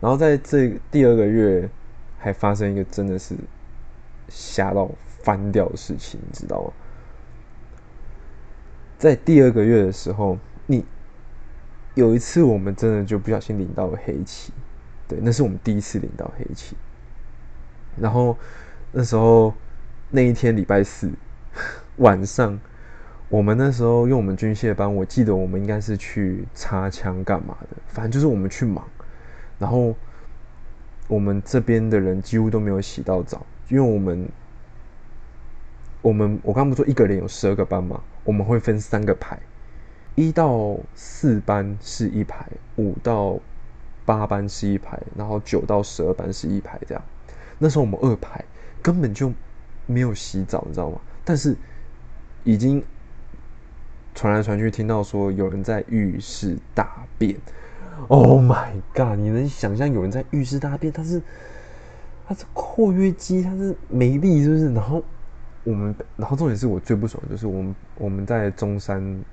[0.00, 1.70] 然后在这第二个月，
[2.24, 3.36] 还发生一个真的是
[4.30, 4.90] 吓到
[5.22, 6.72] 翻掉的事情，你知道吗？
[8.96, 10.82] 在第二个月的时候，你
[11.92, 14.54] 有一次我们真的就不小心领到了黑旗，
[15.06, 16.74] 对，那是我们第一次领到黑旗。
[18.00, 18.34] 然后
[18.90, 19.52] 那时候
[20.08, 21.12] 那一天礼拜四
[21.98, 22.58] 晚上，
[23.28, 28.82] 我们那时候因为我们军械班，我记得我们应该是去擦枪干嘛的，反正就是我们去忙。
[29.58, 29.94] 然后
[31.06, 34.28] 我们这边的人几乎都没有洗到澡，因为我们
[36.00, 39.38] 我们我刚不说一个人有十二个班嘛，我们会分三个排，
[40.14, 43.38] 一到四班是一排，五到
[44.06, 47.04] 八班是一排，然后九到十二班是一排这样。
[47.58, 48.44] 那时候我们二排
[48.82, 49.32] 根本就
[49.86, 50.98] 没有洗澡，你知道吗？
[51.24, 51.56] 但是
[52.44, 52.82] 已经
[54.14, 57.36] 传来传去，听到说有人在浴室大便。
[58.08, 59.18] Oh my god！
[59.18, 60.92] 你能想象有人在浴室大便？
[60.92, 61.22] 他是
[62.26, 64.72] 他是括约肌，他是没力，是不是？
[64.72, 65.02] 然后
[65.62, 69.24] 我们，然后重点是我最不爽的就是我们我们在中山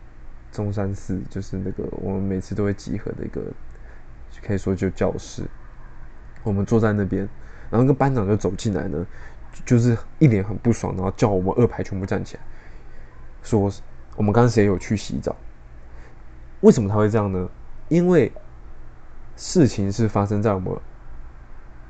[0.52, 3.42] 中山寺，就是那个我们每次都会集合的一个，
[4.46, 5.44] 可以说就教室。
[6.44, 7.22] 我们坐在那边，
[7.70, 9.06] 然后那个班长就走进来呢，
[9.66, 12.44] 就是一脸很不爽，然后叫我们二排全部站起来，
[13.44, 13.72] 说
[14.16, 15.36] 我们刚刚谁有去洗澡？
[16.62, 17.50] 为什么他会这样呢？
[17.90, 18.32] 因为
[19.44, 20.78] 事情是发生在我们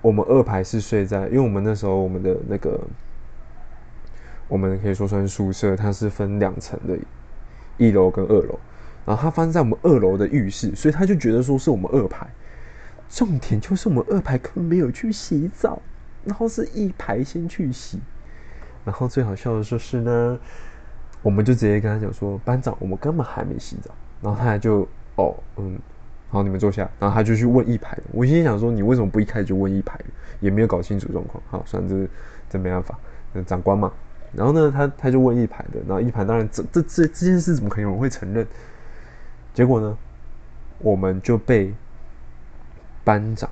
[0.01, 2.79] 我们二排是睡在，因为我们那时候我们的那个，
[4.47, 6.97] 我们可以说算宿舍，它是分两层的，
[7.77, 8.57] 一楼跟二楼，
[9.05, 12.25] 然后它发生在我们二楼的浴室，所以他就觉得说是我们二排。
[13.09, 15.81] 重点就是我们二排根本没有去洗澡，
[16.23, 17.99] 然后是一排先去洗，
[18.85, 20.39] 然后最好笑的就是呢，
[21.21, 24.87] 我们就直接跟他讲说，班长，我们根本还没洗澡，然后他就
[25.17, 25.77] 哦，嗯，
[26.31, 29.99] 好，你们坐下，然后他就去问一排的，我心想说，你为什么不一开始就问一排
[30.39, 32.07] 也没有搞清楚状况，好，算这
[32.49, 32.97] 这没办法，
[33.45, 33.91] 长官嘛，
[34.33, 38.47] 然后呢，他他就问一排的，然后一排当然这这这这件事怎么可能有人会承认？
[39.53, 39.97] 结果呢，
[40.79, 41.73] 我们就被。
[43.03, 43.49] 班长，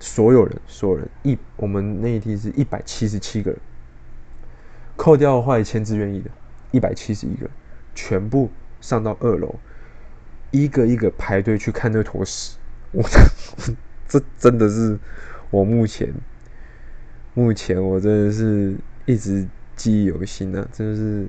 [0.00, 3.60] 所有人，所有人一，我们那一天是一百七十七个人，
[4.96, 6.30] 扣掉坏签字愿意的，
[6.70, 7.50] 一百七十一个人，
[7.94, 8.48] 全部
[8.80, 9.54] 上到二楼，
[10.54, 12.56] 一个一个排队去看那坨屎。
[12.92, 13.02] 我
[14.06, 14.96] 这真的是
[15.50, 16.12] 我目前，
[17.34, 20.66] 目前我真的是一直记忆犹新呢。
[20.72, 21.26] 真的是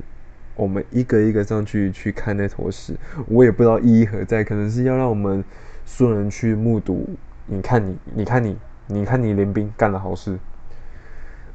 [0.56, 2.96] 我们一个一个上去去看那坨屎，
[3.28, 5.44] 我也不知道意义何在，可能是要让我们。
[5.88, 7.08] 所有人去目睹，
[7.46, 8.58] 你看你，你看你，
[8.88, 10.32] 你看你联兵干了好事。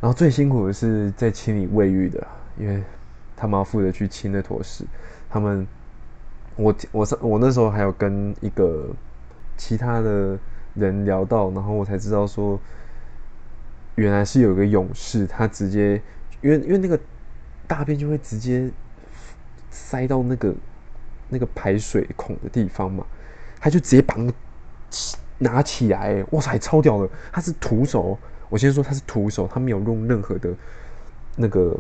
[0.01, 2.25] 然后最辛苦的是在清理卫浴的，
[2.57, 2.81] 因为
[3.35, 4.85] 他们要负责去清那坨屎。
[5.29, 5.67] 他们，
[6.61, 8.89] 我我上我那时候还有跟一个
[9.57, 10.39] 其他的
[10.75, 12.61] 人聊到，然后我才知道说，
[13.95, 16.01] 原来是有个勇士，他直接
[16.43, 16.99] 因为因为那个
[17.67, 18.71] 大便就会直接
[19.71, 20.55] 塞到那个
[21.29, 23.07] 那个排水孔的地方嘛。
[23.63, 24.33] 他就直接把那个
[25.37, 27.11] 拿起来，哇塞，超屌的！
[27.31, 28.19] 他是徒手，
[28.49, 30.51] 我先说他是徒手，他没有用任何的
[31.37, 31.77] 那个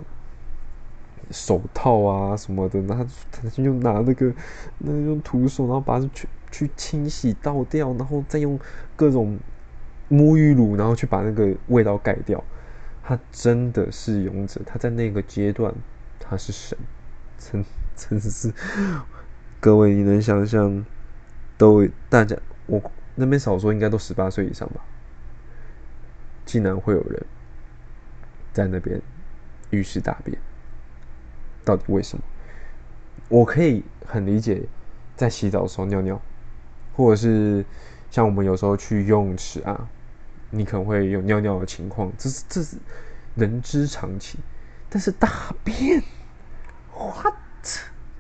[1.30, 4.32] 手套啊什么的，然后他就拿那个
[4.78, 8.58] 那用徒手，然后把它去去清洗倒掉，然后再用
[8.96, 9.38] 各种
[10.08, 12.42] 沐浴乳，然后去把那个味道盖掉。
[13.02, 15.74] 他真的是勇者，他在那个阶段
[16.18, 16.78] 他是神，
[17.38, 17.64] 真
[17.96, 18.52] 真是
[19.58, 20.84] 各位，你能想象？
[21.58, 22.80] 都大家，我
[23.16, 24.80] 那边少说应该都十八岁以上吧。
[26.46, 27.26] 竟然会有人
[28.50, 28.98] 在那边
[29.68, 30.38] 浴室大便，
[31.70, 32.24] 到底为什么？
[33.28, 34.62] 我可以很理解，
[35.14, 36.20] 在洗澡的时候尿尿，
[36.96, 37.64] 或者是
[38.10, 39.88] 像我们有时候去游泳池啊，
[40.50, 42.76] 你可能会有尿尿的情况，这是这是
[43.36, 44.40] 人之常情。
[44.88, 45.28] 但是大
[45.62, 46.02] 便
[46.92, 47.34] ，what？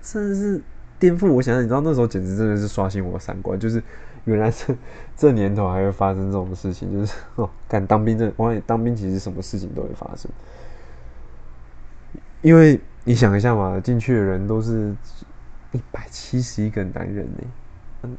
[0.00, 0.62] 真的是。
[1.00, 3.82] 颠覆我想象，你知道那时候简直真的是刷新我三观，就是
[4.26, 4.76] 原来这
[5.16, 10.30] 这年头还会发生这种事情，就是哦，敢当兵这，我当兵其实什么事情都会发生，
[12.42, 14.94] 因为你想一下嘛，进去的人都是
[15.72, 17.44] 一百七十一个男人呢，
[18.02, 18.16] 嗯，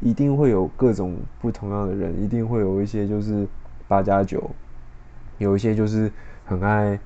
[0.00, 3.46] 一定会有各种不同样的人，一定会有一些就是
[3.88, 4.50] 八加九，
[5.38, 6.10] 有一些就是
[6.44, 6.98] 很爱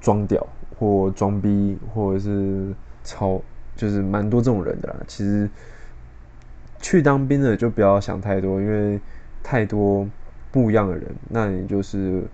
[0.00, 0.46] 装屌
[0.78, 2.74] 或装逼，或者是
[3.04, 3.40] 超。
[3.76, 4.96] 就是蛮多这种人的啦。
[5.06, 5.48] 其实
[6.80, 8.98] 去当兵的就不要想太多，因为
[9.40, 10.04] 太多
[10.50, 12.24] 不一样的人，那你就是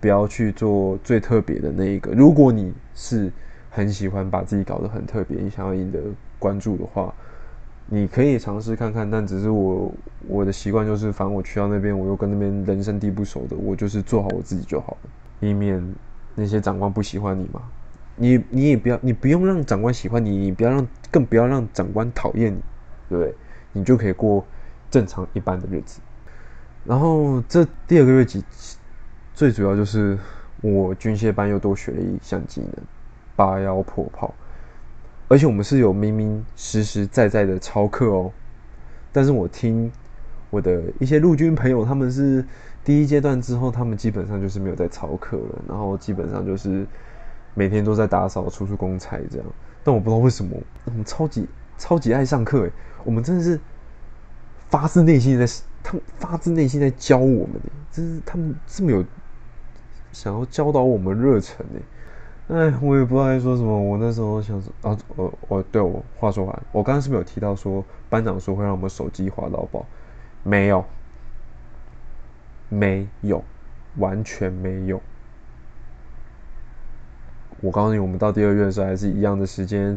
[0.00, 2.12] 不要去做最特别的那一个。
[2.12, 3.30] 如果你是
[3.70, 6.00] 很喜欢把自己搞得很特别，你想要赢得
[6.38, 7.14] 关注的话，
[7.86, 9.08] 你可以尝试看看。
[9.10, 9.92] 但只是我
[10.26, 15.94] 我的习惯就是，反正我去到那边，我又跟那边人生地不熟的，我就是做好我自己就好了，以免
[16.34, 17.60] 那些长官不喜欢你嘛。
[18.16, 22.60] 你你也不要，你不用让长官喜欢你，你不要让，更不要让长官讨厌你，
[23.08, 23.34] 对不对？
[23.72, 24.44] 你就可以过
[24.90, 26.00] 正常一般的日子。
[26.84, 28.42] 然后这第二个月几，
[29.40, 30.18] 最主要就是
[30.60, 32.72] 我军械班又多学了一项技能，
[33.34, 34.34] 八幺破炮，
[35.28, 38.30] 而且我们是有明明实实在在的操课哦。
[39.10, 39.90] 但是我听
[40.50, 42.44] 我的一些陆军朋友，他们是
[42.84, 46.86] 第一阶段之后，他们基本上就是没有在操课了，然后基本上就是
[47.54, 49.46] 每天都在打扫、出出公差这样。
[49.82, 52.72] 但我不知道为什么，我们超级超级爱上课诶，
[53.04, 53.58] 我们真的是
[54.68, 55.46] 发自内心在，
[55.82, 57.52] 他们发自内心在教我们
[57.90, 59.02] 就，是他们这么有
[60.12, 61.80] 想要教导我们热忱呢。
[62.48, 63.80] 哎，我也不知道该说什么。
[63.80, 69.86] 我那时候想说，啊，我我对我话说完，我刚刚是不是有提到说班长说会让我们手机滑到爆？
[70.42, 70.84] 没有，
[72.68, 73.44] 没有，
[73.98, 75.00] 完全没有。
[77.60, 79.96] 我告诉你，我们到第二月的时候还是一样的时间，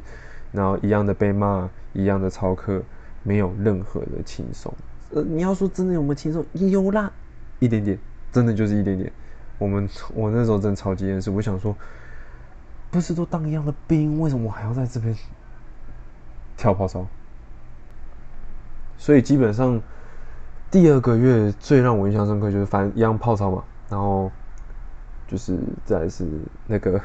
[0.52, 2.84] 然后一样的被骂，一样的操课，
[3.24, 4.72] 没有任何的轻松。
[5.12, 6.46] 呃，你要说真的有没有轻松？
[6.54, 7.12] 有啦，
[7.60, 7.98] 一点点，
[8.32, 9.12] 真的就是一点点。
[9.58, 11.76] 我们我那时候真超级厌世，我想说，
[12.92, 15.16] 不是都当一样的兵，为什么我还要在这边
[16.58, 17.06] 跳炮操？
[18.98, 19.82] 所以基本上
[20.70, 24.32] 第二个月最让我印象深刻就是反正一样泡操嘛，然后
[25.28, 26.28] 就是再是
[26.68, 27.02] 那个。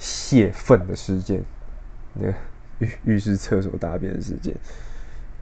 [0.00, 1.42] 泄愤的事件，
[2.14, 2.34] 那个
[2.78, 4.54] 浴浴室厕所大便的事件，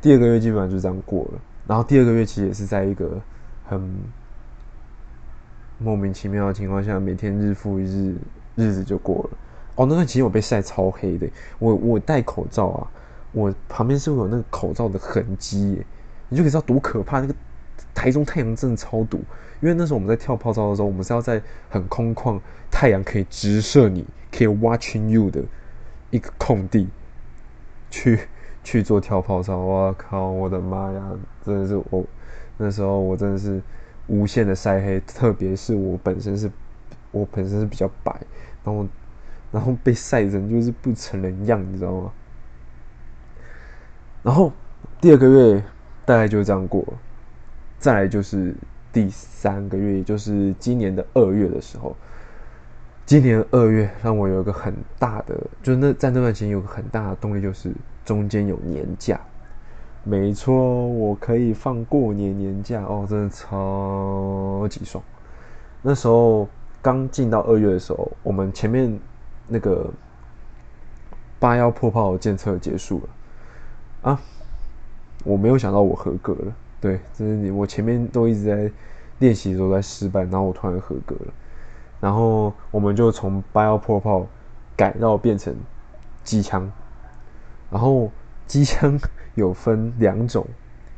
[0.00, 1.40] 第二个月基本上就这样过了。
[1.66, 3.20] 然后第二个月其实也是在一个
[3.66, 3.94] 很
[5.78, 8.16] 莫名其妙的情况下，每天日复一日，
[8.54, 9.30] 日子就过了。
[9.74, 12.90] 哦，那段期间我被晒超黑的，我我戴口罩啊，
[13.32, 15.84] 我旁边是会有那个口罩的痕迹，
[16.28, 17.20] 你就可以知道多可怕。
[17.20, 17.34] 那个
[17.94, 19.20] 台中太阳真的超毒。
[19.62, 22.38] 因为那时候我们在跳泡操的时候，我们是要在很空旷、
[22.70, 25.42] 太阳可以直射你、可以 watching you 的
[26.10, 26.88] 一个空地
[27.90, 28.20] 去
[28.62, 29.56] 去做跳泡操。
[29.56, 31.10] 我靠，我的妈呀！
[31.44, 32.04] 真的是我
[32.58, 33.62] 那时候我真的是
[34.06, 36.50] 无限的晒黑，特别是我本身是
[37.10, 38.20] 我本身是比较白，
[38.64, 38.86] 然后
[39.52, 42.12] 然后被晒成就是不成人样，你知道吗？
[44.22, 44.52] 然后
[45.00, 45.62] 第二个月
[46.04, 46.98] 大概就这样过了，
[47.78, 48.54] 再来就是。
[48.92, 51.94] 第三个月，也就是今年的二月的时候，
[53.04, 57.70] 今年二月让我有一个很大的，就那在那段时间有个很大的动力，就是
[58.06, 59.20] 中间有年假。
[60.08, 65.02] 没错，我可以放过年年假哦，真的超级爽。
[65.82, 66.48] 那时候
[66.80, 68.96] 刚进到二月的时候，我们前面
[69.48, 69.90] 那个
[71.40, 74.20] 八幺破炮检测结束了啊，
[75.24, 76.54] 我没有想到我合格了。
[76.80, 77.50] 对，就是你。
[77.50, 78.70] 我前面都一直在
[79.18, 81.32] 练习的时候在失败，然后我突然合格了。
[81.98, 84.24] 然后我们就从八幺破炮
[84.76, 85.52] 改到变成
[86.22, 86.70] 机枪。
[87.72, 88.08] 然后
[88.46, 88.96] 机枪
[89.36, 90.44] 有分两种，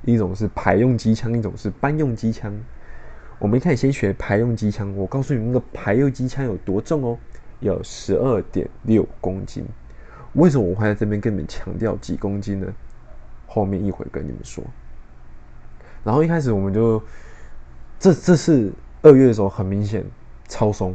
[0.02, 2.52] 一种是排用机枪，一种是班用机枪。
[3.38, 7.18] 我们一开始先学排用机枪，我告诉你那个排用机枪有多重哦，
[7.60, 9.64] 有十二点六公斤。
[10.34, 12.66] 为什么我会在这边跟你们强调几公斤呢？
[13.46, 14.64] 后面一会跟你们说。
[16.04, 17.02] 然后一开始我们就，
[17.98, 18.72] 这这是
[19.02, 20.04] 二月的时候，很明显
[20.46, 20.94] 超松，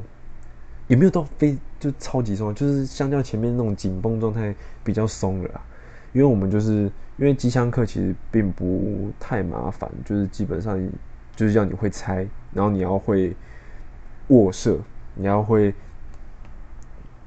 [0.87, 5.61] 也没有到非就超级松，就是相较前面那种紧绷状态比较松了。
[6.13, 10.79] 因为我们就是因为机枪课其实并不太麻烦，就是基本上
[11.35, 13.35] 就是要你会拆，然后你要会
[14.27, 14.79] 握射，
[15.15, 15.73] 你要会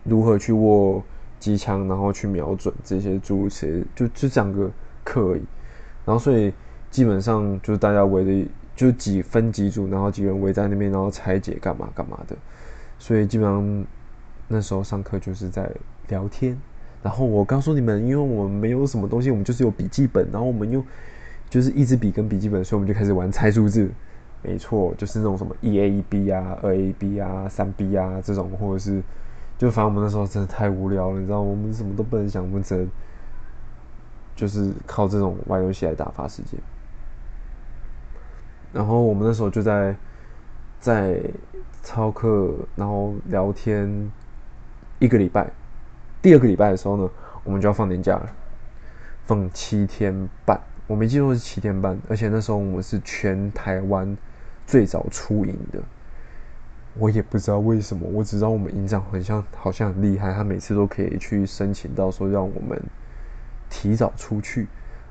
[0.04, 1.02] 如何去握
[1.38, 4.70] 机枪，然后去瞄准这些诸如此，就就这样个
[5.04, 5.42] 课而已。
[6.04, 6.52] 然后所以。
[6.88, 12.34] 基本上就是大家围着，就几分几组，然后几个人围在那边，然后拆解干嘛干嘛的。
[12.98, 13.84] 所以基本上
[14.48, 15.70] 那时候上课就是在
[16.08, 16.56] 聊天。
[17.02, 20.84] 然后我告诉你们，因为我们没有什么东西，我们就是有笔记本，然后我们又
[21.48, 23.90] 就是一支笔跟笔记本，所以我们就开始玩猜数字。
[24.42, 29.02] 没错，就是那种什么一 A 一 B 啊，二 a b 啊，三 B 啊这种，或者是
[29.58, 32.88] 就反正我们那时候真的太无聊了，你知道，我们什么都不能想，我们只能
[34.36, 36.60] 就是靠这种玩游戏来打发时间。
[38.72, 39.96] 然后我们那时候就在
[40.78, 41.20] 在
[41.82, 44.12] 操课，然后聊天
[45.00, 45.50] 一个礼拜。
[46.26, 47.08] 第二个礼拜的时候呢，
[47.44, 48.28] 我们就要放年假了，
[49.26, 50.60] 放七天半。
[50.88, 54.16] 我没记错是七天半，而且那时候我们是全台湾
[54.66, 55.80] 最早出营的。
[56.98, 62.76] 我也不知道为什么，我只知道我们营长很像，好像很厉害，他每次都可以去申请到说让我们
[63.70, 64.66] 提早出去，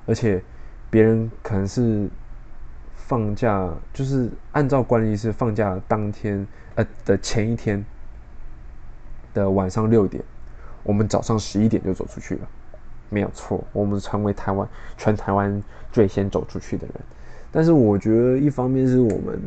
[0.06, 0.44] 而且
[0.90, 2.10] 别人可能是。
[2.98, 7.86] 放假就是按照惯例是放假当天呃的前一天
[9.32, 10.24] 的晚上六点，
[10.86, 12.48] 我们早上十一点就走出去了，
[13.10, 14.66] 没有错，我们成为台湾
[14.96, 15.62] 全台湾
[15.92, 16.96] 最先走出去的人。
[17.52, 19.42] 但是我觉得一方面是我们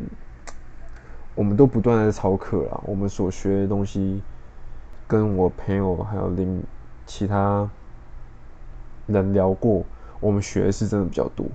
[1.35, 4.21] 我们都不断的操课啦，我们所学的东西，
[5.07, 6.61] 跟我朋友还有另
[7.05, 7.69] 其他
[9.07, 9.85] 人聊过，
[10.19, 11.45] 我们学的是真的比较多。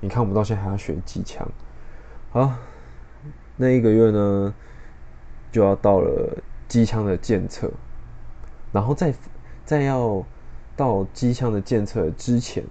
[0.00, 1.46] 你看，我们到现在还要学机枪。
[2.30, 2.52] 好，
[3.56, 4.54] 那一个月呢，
[5.52, 7.70] 就要到了机枪的检测，
[8.72, 9.12] 然后再
[9.64, 10.24] 在要
[10.76, 12.62] 到机枪的检测之前，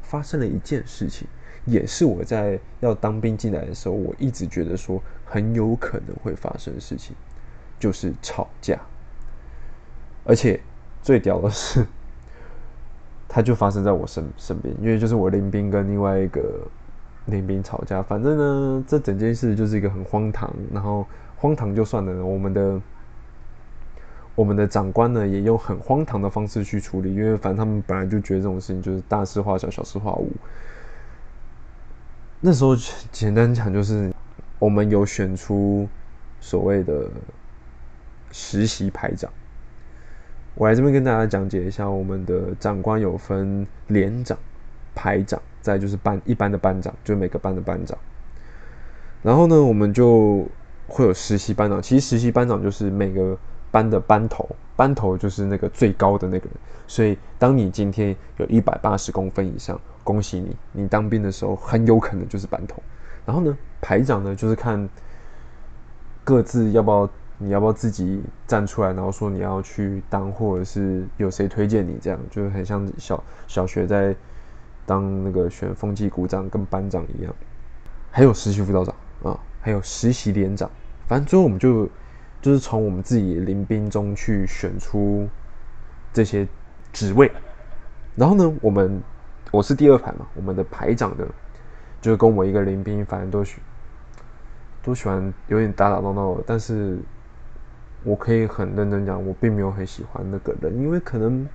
[0.00, 1.26] 发生了一件事情。
[1.64, 7.14] 也是我在要当兵进来的时候，我一直觉得说很有可能会发生的事情，
[7.78, 8.76] 就是吵架。
[10.24, 10.60] 而且
[11.02, 11.86] 最屌的是，
[13.28, 16.66] 它就发生在我身身边，因为就是我林兵跟另外一个
[17.26, 18.02] 林兵吵架。
[18.02, 21.06] 反正呢，这整件事就是一个很荒唐，然后
[21.36, 22.80] 荒唐就算了，我们的
[24.34, 30.30] 我们的长官呢也用很荒唐的方式去处理，因为反正他们本来就觉得这种事情就是大事化小，小事化无。
[32.40, 32.74] 那时候
[33.10, 34.12] 简单讲就是，
[34.58, 35.86] 我们有选出
[36.40, 37.08] 所谓的
[38.30, 39.30] 实习排长。
[40.54, 44.36] 我来这边跟大家讲解一下，我们的长官有分连长、
[44.94, 47.96] 排长，再就是班一般的班长，就每个班的班长。
[49.22, 50.46] 然后呢，我们就
[50.88, 51.80] 会有实习班长。
[51.80, 53.38] 其实实习班长就是每个
[53.72, 56.54] 班的班头，班头就是那个最高的那个人。
[56.86, 59.80] 所以，当你今天有一百八十公分以上。
[60.04, 62.82] 恭喜你，你当兵的时候很有可能就是班头。
[63.24, 64.88] 然后呢，排长呢就是看
[66.24, 67.08] 各自要不要，
[67.38, 74.12] 你要不要自己站出来，然后说你要去当，或者是有谁推荐你，这样就是很像小小学在
[74.84, 77.32] 当那个选风纪股长跟班长一样。
[78.10, 78.92] 还有实习辅导长
[79.22, 80.68] 啊，还有实习连长，
[81.06, 81.88] 反正最后我们就
[82.42, 85.26] 就是从我们自己临兵中去选出
[86.12, 86.46] 这些
[86.92, 87.32] 职位。
[88.14, 89.00] 然后呢，我们。
[89.50, 91.26] 我是第二排嘛，我们的排长的，
[92.00, 93.56] 就是跟我一个临兵，反正都喜
[94.82, 96.44] 都喜欢有点打打闹闹的。
[96.46, 96.98] 但是
[98.02, 101.46] 我可以很认真讲，我并没有很喜欢那个人，因为可能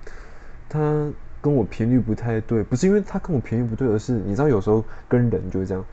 [0.68, 1.10] 他
[1.40, 5.84] 跟我频率不太对，不是因为他跟我频率不对，而是你知道有时候跟人就是这样，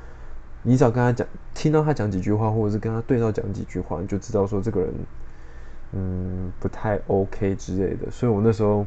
[0.65, 4.93] 你只要跟他讲，听到他讲几句话，或者是跟他对到讲几句话，你就知道说这个人
[5.93, 8.11] 嗯不太 OK 之类的。
[8.11, 8.85] 所以我那时候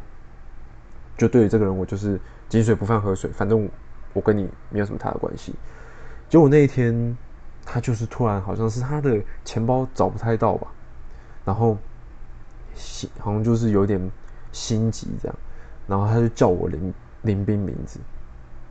[1.16, 2.20] 就对于这个人，我就是。
[2.49, 3.68] 井水不犯河水，反正
[4.14, 5.55] 我跟你没有什么太大关系。
[6.31, 7.14] 结果那一天，
[7.62, 10.68] 他就是突然好像是他的钱包找不太到吧，
[11.45, 11.76] 然后
[12.74, 14.01] 心好像就是有点
[14.51, 15.37] 心急这样，
[15.87, 18.01] 然后他就叫我林林斌名字，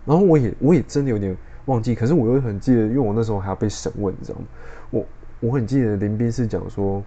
[0.04, 1.38] 然后我也我也真的有点
[1.68, 4.46] 忘记，可是我又很记得，因为我那时候还要被审问，你知道吗？
[4.90, 5.06] 我
[5.40, 7.02] 我很记得林斌是讲说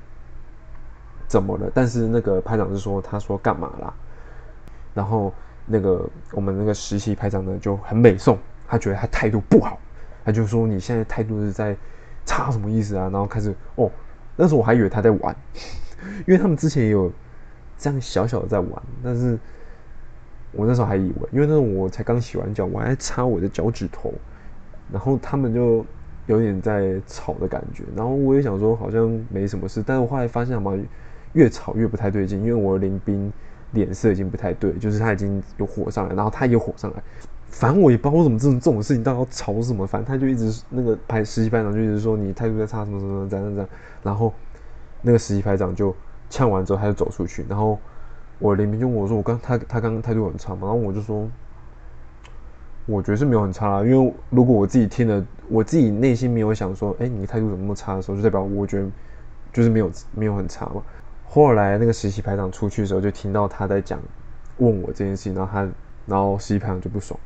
[1.28, 3.92] 怎么了，但是那个排长是说他说干嘛啦，
[4.94, 5.30] 然后。
[5.72, 8.36] 那个我们那个实习排长呢就很美送，
[8.66, 9.78] 他觉得他态度不好，
[10.24, 11.76] 他就说你现在态度是在
[12.26, 13.02] 差什么意思啊？
[13.02, 13.88] 然后开始哦，
[14.34, 15.36] 那时候我还以为他在玩，
[16.26, 17.12] 因为他们之前也有
[17.78, 19.38] 这样小小的在玩，但是
[20.50, 24.12] 我那时候还以为，因为那时候我才刚洗完脚，我还擦我的脚趾头，
[24.92, 25.84] 然后他们就
[26.26, 30.72] 有点在吵的感觉，然后我也想说好像没什么事，但是我后来发现嘛，
[31.32, 33.32] 越吵越不太对劲，因为我的林兵。
[33.72, 37.00] 脸色已经不太对，就是他已经有火上来，然后他也火上来，
[37.50, 43.68] 反正我也不知道为什么这种这种事情到底要吵什么，反正他就一直那个排实习排长就一直说你态度在差什么什么怎样怎样，
[44.02, 44.34] 然后
[45.02, 45.94] 那个实习排长就
[46.28, 47.78] 呛完之后他就走出去，然后
[48.40, 51.28] 我林兵就问我说我刚他他刚刚态度很差嘛，然后我就说
[52.90, 58.88] 我觉得是没有很差，因为如果我自己听了，我自己内心没有想说哎你态度怎么那么差的时候，就代表我觉得
[59.52, 60.82] 就是没有没有很差嘛。
[61.24, 64.00] 后来那个实习排长出去的时候，就听到他在讲，
[64.58, 65.68] 问我这件事情，然后他，
[66.06, 67.18] 然后实习排长就不爽，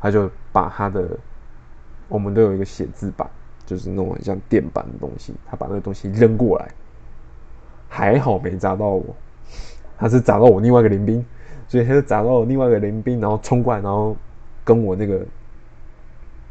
[0.00, 1.08] 他就把他的，
[2.08, 3.28] 我们都有一个写字板，
[3.66, 6.68] 就是那种很像电板的东西，他把那个东西扔过来，
[7.88, 9.04] 还好没砸到我，
[9.98, 11.24] 他是砸到我另外一个林兵，
[11.66, 14.16] 所以他就砸到我另外一个林兵，然后冲过来，然后
[14.68, 15.26] 跟我那个，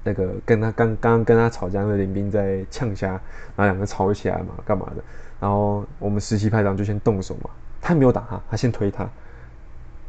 [0.04, 5.04] 那个跟他刚刚跟他吵架的林斌在呛虾，然后两个吵起来嘛，干嘛的？
[5.40, 9.08] 然后我们实习排长就先动手嘛，他没有打他，他先推他，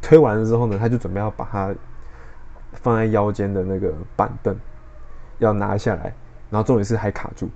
[0.01, 1.71] 推完了之后呢，他就准备要把他
[2.73, 4.55] 放在腰间的那个板凳
[5.37, 6.11] 要拿下来，
[6.49, 7.47] 然后重点是还卡住，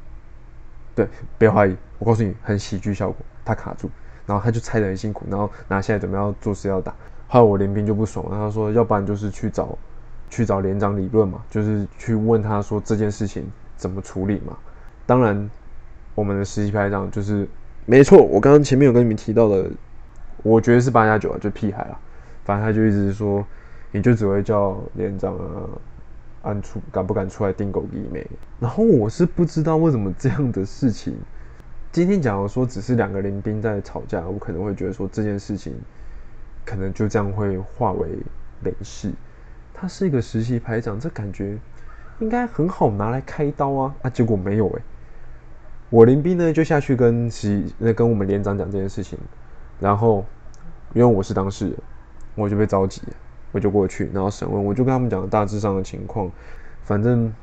[0.94, 3.90] 对，别怀疑，我告诉你，很喜剧效果，他卡住，
[4.28, 6.94] 然后他就拆的很辛苦，然后拿下来准备要做事要打，
[7.28, 9.76] 后来我林斌就不爽了，他说要不然就是去找
[10.34, 13.46] 去找连长理论嘛，就是去问他说这件事情
[13.78, 14.58] 怎么处理嘛，
[15.06, 15.50] 当然
[16.16, 17.48] 我们的实习排长就是。
[17.86, 19.70] 没错，我刚刚前面有跟你们提到的，
[20.42, 22.00] 我觉得是八加九啊，就屁孩啊。
[22.46, 23.46] 反正他就一直说，
[23.92, 25.68] 你就只会叫连长啊，
[26.44, 28.26] 按出敢不敢出来定狗弟妹。
[28.58, 31.14] 然后我是不知道为什么这样的事情
[31.92, 35.76] 今天假如说只是两个林兵在吵架，我可能会觉得说这件事情
[36.64, 38.08] 可能就这样会化为
[38.62, 39.12] 没事。
[39.84, 41.58] 他是一个实习排长，这感觉
[42.20, 44.10] 应该很好拿来开刀啊啊！
[44.10, 44.82] 结果没有哎。
[45.90, 49.20] 我林兵呢就下去跟实那跟我们连长讲这件事情，
[49.82, 50.24] 然后
[50.94, 51.78] 因为我是当事人，
[52.36, 53.02] 我就被召集，
[53.52, 56.32] 我就过去，然后审问，我就跟他们讲大致上的情况，
[56.86, 57.34] 反正。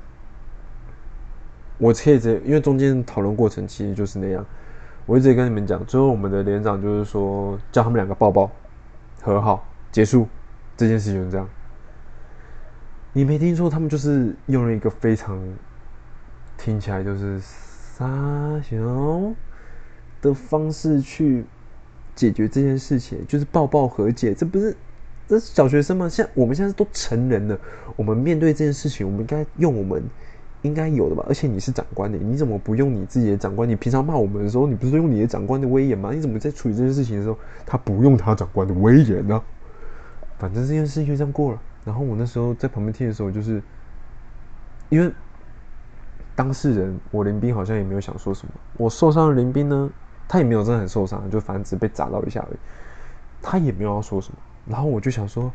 [1.76, 4.43] 我可以直接，因为中间讨论过程其实就是那样。
[5.05, 8.51] 我一直跟你们讲，最后我们的连长就是说，叫他们两个抱抱，
[9.20, 9.62] 和好，
[9.93, 10.26] 结束
[10.74, 11.47] 这件事情就，这样。
[13.12, 15.40] 你没听错，他们就是用了一个非常
[16.56, 18.06] 听起来就是撒
[18.70, 19.32] 娇
[20.22, 21.44] 的方式去
[22.14, 24.34] 解决这件事情，就是抱抱和解。
[24.34, 24.76] 这不是
[25.28, 26.08] 这是小学生吗？
[26.08, 27.58] 现在我们现在都成人了，
[27.96, 30.02] 我们面对这件事情，我们应该用我们。
[30.62, 33.66] 应该有的吧，而且你是长官的，你怎么不用你自己的长官？
[33.66, 36.12] 你平常骂我们的时候，你不是用你的长官的威严吗？
[36.12, 39.42] 你怎么在处理这件事情的时候，他不用他长官的威严呢？
[40.38, 41.62] 反正这件事情就这样过了。
[41.85, 43.62] 然后我那时候在旁边听的时候，就是
[44.89, 45.12] 因为
[46.35, 48.53] 当事人我林斌好像也没有想说什么。
[48.76, 49.91] 我受伤的林斌呢，
[50.28, 52.59] 他也没有真的很受伤，就反正只被砸到一下而已，
[53.43, 54.39] 他也没有要说什么。
[54.66, 55.53] 然后我就想说。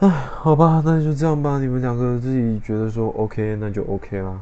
[0.00, 1.58] 唉，好吧，那就这样吧。
[1.58, 4.40] 你们两个自己觉得说 OK，那就 OK 啦。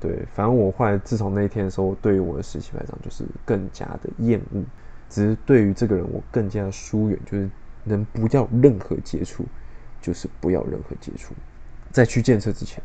[0.00, 4.64] 对，反正我后来自从那一天的时候，对于我的实习排长就是更加的厌恶，
[5.10, 7.50] 只是对于这个人我更加的疏远，就是
[7.88, 9.44] 能不要任何接触，
[10.00, 11.34] 就是不要任何接触。
[11.90, 12.80] 在去建设之前，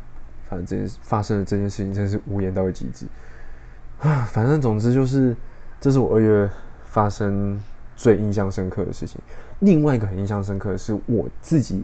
[0.48, 3.06] 反正发生的这件事情真是无言到极致
[4.00, 4.24] 啊。
[4.32, 5.36] 反正总之就是，
[5.80, 6.50] 这是我二月
[6.86, 7.60] 发生。
[7.96, 9.20] 最印象深刻的事情，
[9.60, 11.80] 另外一个很印象深刻的是我自己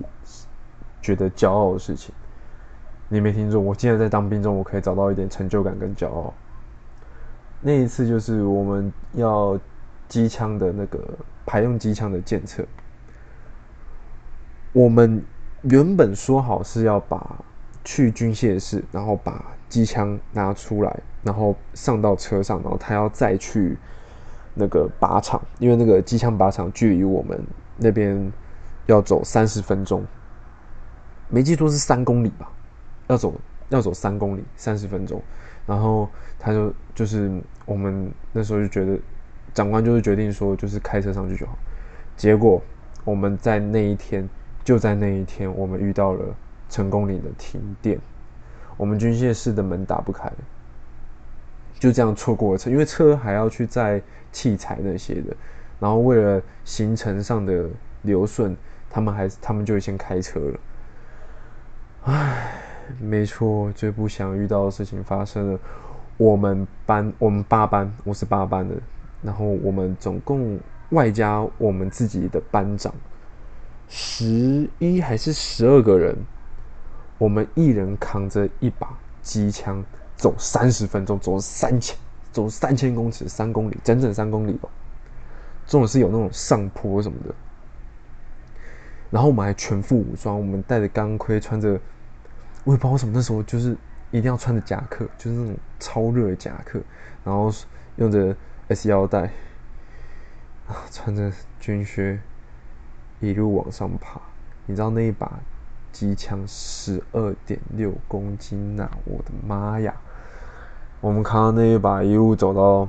[1.01, 2.13] 觉得骄傲的事情。
[3.09, 6.35] 你没听错，我现在在当兵中，我可以找到一点成就感跟骄傲。
[7.61, 9.57] 那一次就是我们要
[10.09, 10.99] 机枪的那个
[11.47, 12.65] 排用机枪的检测，
[14.73, 15.25] 我们
[15.63, 17.37] 原本说好是要把
[17.85, 23.77] 去军械室，然后把机枪拿出来，然后上到车上，然后他要再去。
[24.53, 27.41] 那个靶场，因为那个机枪靶场距离我们
[27.77, 28.31] 那边
[28.87, 30.05] 要走三十分钟，
[31.29, 32.51] 没记错是三公里吧？
[33.07, 33.33] 要走
[33.69, 35.23] 要走三公里，三十分钟。
[35.67, 38.99] 然后他就就是我们那时候就觉得，
[39.55, 41.57] 长官就是决定说就是开车上去就好。
[42.17, 42.61] 结果
[43.05, 44.29] 我们在那一天
[44.65, 46.25] 就在那一天，我们遇到了
[46.69, 47.99] 成功岭的停电，
[48.77, 50.31] 我们军械室的门打不开。
[51.79, 54.03] 就这样错过了车，因为车还要去载
[54.33, 55.35] 器材那些的，
[55.79, 57.67] 然后为了行程上的
[58.03, 58.55] 流顺，
[58.91, 60.61] 他们还他们就先开车了。
[62.03, 62.53] 唉，
[63.01, 65.59] 没错，最不想遇到的事情发生了。
[66.19, 68.75] 我们班我们八班，我是八班的，
[69.23, 72.93] 然后我们总共外加我们自己的班长，
[73.91, 76.17] 十一还是十二个人，
[77.19, 79.85] 我们一人扛着一把机枪。
[80.17, 81.97] 走三十分钟，走三千，
[82.31, 84.69] 走三千公尺，三公里，整整三公里吧。
[85.65, 87.35] 这种是有那种上坡什么的。
[89.09, 91.81] 然后我们还全副武装，我们戴着钢盔，穿着，
[92.65, 93.75] 我也不知道为什么那时候就是
[94.11, 96.79] 一定要穿着夹克，就是那种超热的夹克，
[97.25, 97.51] 然后
[97.97, 98.37] 用着
[98.69, 99.23] S 腰带，
[100.69, 102.21] 啊，穿着军靴，
[103.21, 104.21] 一路往上爬。
[104.67, 105.39] 你知道那一把
[105.93, 109.95] 机枪十二点六公斤呐，我的妈呀！
[111.01, 112.89] 我们扛到那一把，一路走到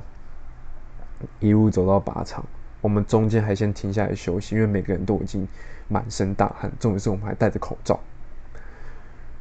[1.40, 2.44] 一路走到靶场。
[2.80, 5.46] 我们中间还先停下来休息，因为每个人都已经
[5.88, 6.70] 满身大汗。
[6.78, 7.98] 重点是我们还戴着口罩，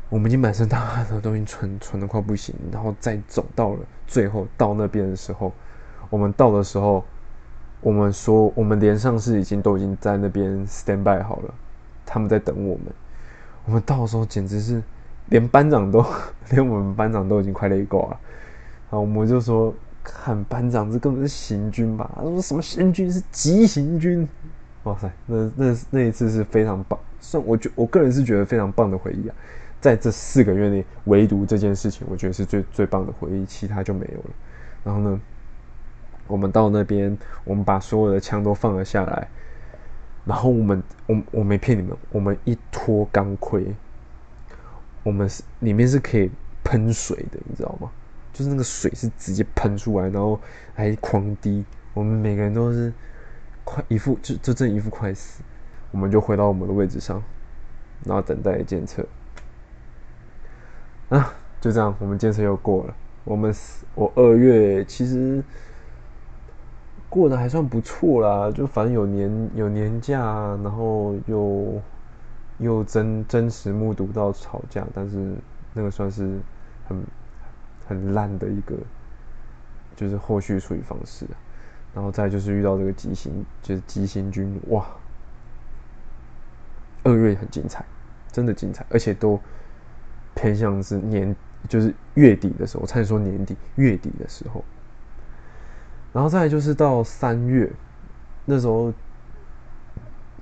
[0.09, 2.55] 我们已经满身大汗了，都已经喘喘的快不行。
[2.71, 5.51] 然后再走到了最后到那边的时候，
[6.09, 7.03] 我们到的时候，
[7.81, 11.53] 我们说我们连上是已经都已经在那边 stand by 好了，
[12.05, 12.85] 他们在等我们。
[13.65, 14.81] 我们到时候简直是
[15.29, 16.05] 连班长都
[16.51, 18.19] 连我们班长都已经快累挂了。
[18.89, 19.73] 然后我们就说，
[20.03, 22.09] 看班长这根本是行军吧？
[22.15, 24.27] 他说什么行军是急行军？
[24.83, 29.35] 哇塞，那那那一次是非常棒，算我觉我个人是觉得非常棒的回忆啊。
[29.79, 34.29] 在这四个月内，唯独这件事情，我觉得是最最棒的回忆，其他就没有了。
[34.83, 35.19] 然后呢，
[36.31, 39.27] 我们到那边，我们把所有的枪都放了下来，
[40.25, 43.75] 然后我们我我没骗你们，我们一脱钢盔，
[45.03, 46.31] 我们是里面是可以
[46.63, 47.91] 喷水的，你知道吗？
[48.31, 50.39] 就是那个水是直接喷出来，然后
[50.73, 52.93] 还狂滴，我们每个人都是
[53.65, 55.43] 快一副就就这一副快死，
[55.91, 57.21] 我们就回到我们的位置上，
[58.05, 59.05] 然后等待检测。
[61.09, 62.95] 啊，就这样，我们检测又过了。
[63.25, 63.53] 我们
[63.95, 65.43] 我二月其实
[67.11, 71.81] 过得还算不错啦，就反正有年有年假，然后又
[72.57, 75.35] 又真真实目睹到吵架，但是
[75.73, 76.39] 那个算是
[76.87, 77.03] 很
[77.85, 78.77] 很烂的一个，
[79.93, 81.27] 就是后续处理方式。
[81.93, 84.87] 然后再就是遇到这个吉星，就是吉星君，哇，
[87.03, 87.83] 二月很精彩，
[88.31, 89.37] 真的精彩，而且都
[90.33, 91.35] 偏向是年，
[91.67, 94.63] 就是月底的时候，差点说年底，月底的时候。
[96.13, 97.71] 然后再就是到三月，
[98.45, 98.93] 那时候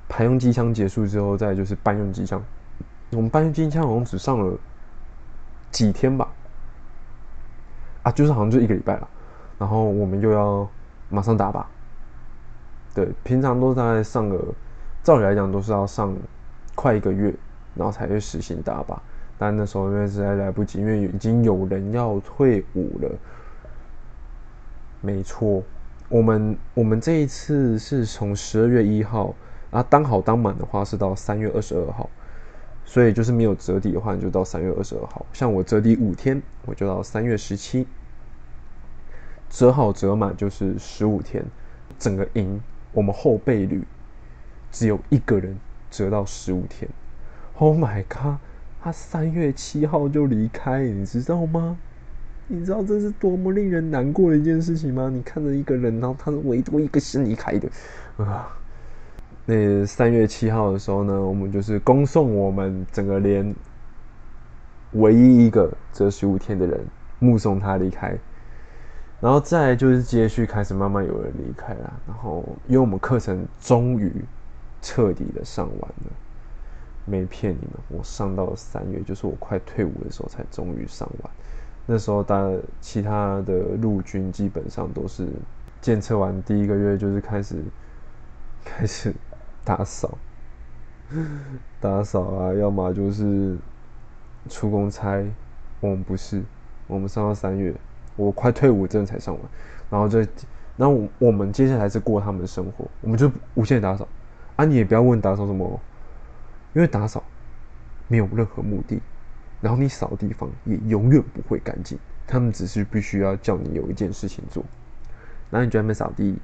[0.07, 2.43] 排用机枪结束之后，再就是搬用机枪，
[3.11, 4.57] 我们搬用机枪好像只上了
[5.71, 6.27] 几天吧，
[8.03, 9.07] 啊，就是好像就一个礼拜了，
[9.57, 10.69] 然后我们又要。
[11.11, 11.65] 马上打靶，
[12.93, 14.39] 对，平常都大概上个，
[15.01, 16.15] 照理来讲都是要上
[16.75, 17.33] 快一个月，
[17.73, 18.95] 然后才会实行打靶。
[19.35, 23.09] 但那时候因为实在来不及，因为已经有人要退伍了。
[25.01, 25.63] 没错，
[26.09, 29.33] 我们我们这一次是从十二月一号，
[29.71, 32.09] 啊，当好当满的话是到三月二十二号，
[32.83, 35.25] 所以就是没有折抵的话，你就到三月二十二号。
[35.31, 37.87] 像我折抵五天，我就到三月十七。
[39.49, 41.43] 折好折满就是十五天，
[41.97, 43.83] 整个营我们后备旅
[44.71, 45.57] 只有一个人
[45.89, 46.89] 折到十五天。
[47.55, 48.35] Oh my god！
[48.81, 51.77] 他三月七号就离开，你知道吗？
[52.51, 55.07] 你知道这是多么令人难过的一件事情吗？
[55.13, 57.69] 你看着一个人，然后他是唯独一个先离开的
[58.17, 58.57] 啊。
[59.45, 63.55] 那三月七号的时候呢，我们就是恭送我们整个连
[64.93, 66.83] 唯一一个这十五天的人，
[67.19, 68.17] 目送他离开。
[69.21, 74.11] 然后再就是接续开始慢慢有人离开了，然后因为我们课程终于
[74.81, 76.11] 彻底的上完了，
[77.05, 81.31] 没骗你们，我上到三月，就是我快退伍的时候才终于上完。
[81.85, 82.49] 那时候大
[82.79, 85.27] 其他的陆军基本上都是
[85.81, 87.63] 检测完第一个月就是开始
[88.63, 89.13] 开始
[89.63, 90.17] 打扫，
[91.79, 93.57] 打扫啊，要么就是
[94.49, 95.23] 出公差，
[95.79, 96.43] 我们不是，
[96.87, 97.73] 我们上到三月。
[98.15, 99.43] 我快退伍，证才上完，
[99.89, 100.19] 然后就，
[100.75, 104.05] 然后我们接下来是过他们的生活，我们就无限打扫，
[104.57, 105.79] 啊，你也不要问打扫什么，
[106.73, 107.23] 因为打扫
[108.09, 109.01] 没有任何目的，
[109.61, 111.97] 然后你扫地方也永远不会干净，
[112.27, 114.63] 他们只是必须要叫你有一件事情做，
[115.49, 116.37] 然后你就在那扫地，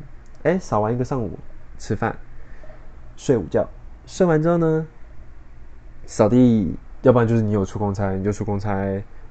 [0.43, 1.37] 哎，扫完一个上午，
[1.77, 2.15] 吃饭，
[3.15, 3.67] 睡午觉，
[4.05, 4.87] 睡完之后呢，
[6.05, 8.73] 扫地，要不然就是你有出公差，你就出公差，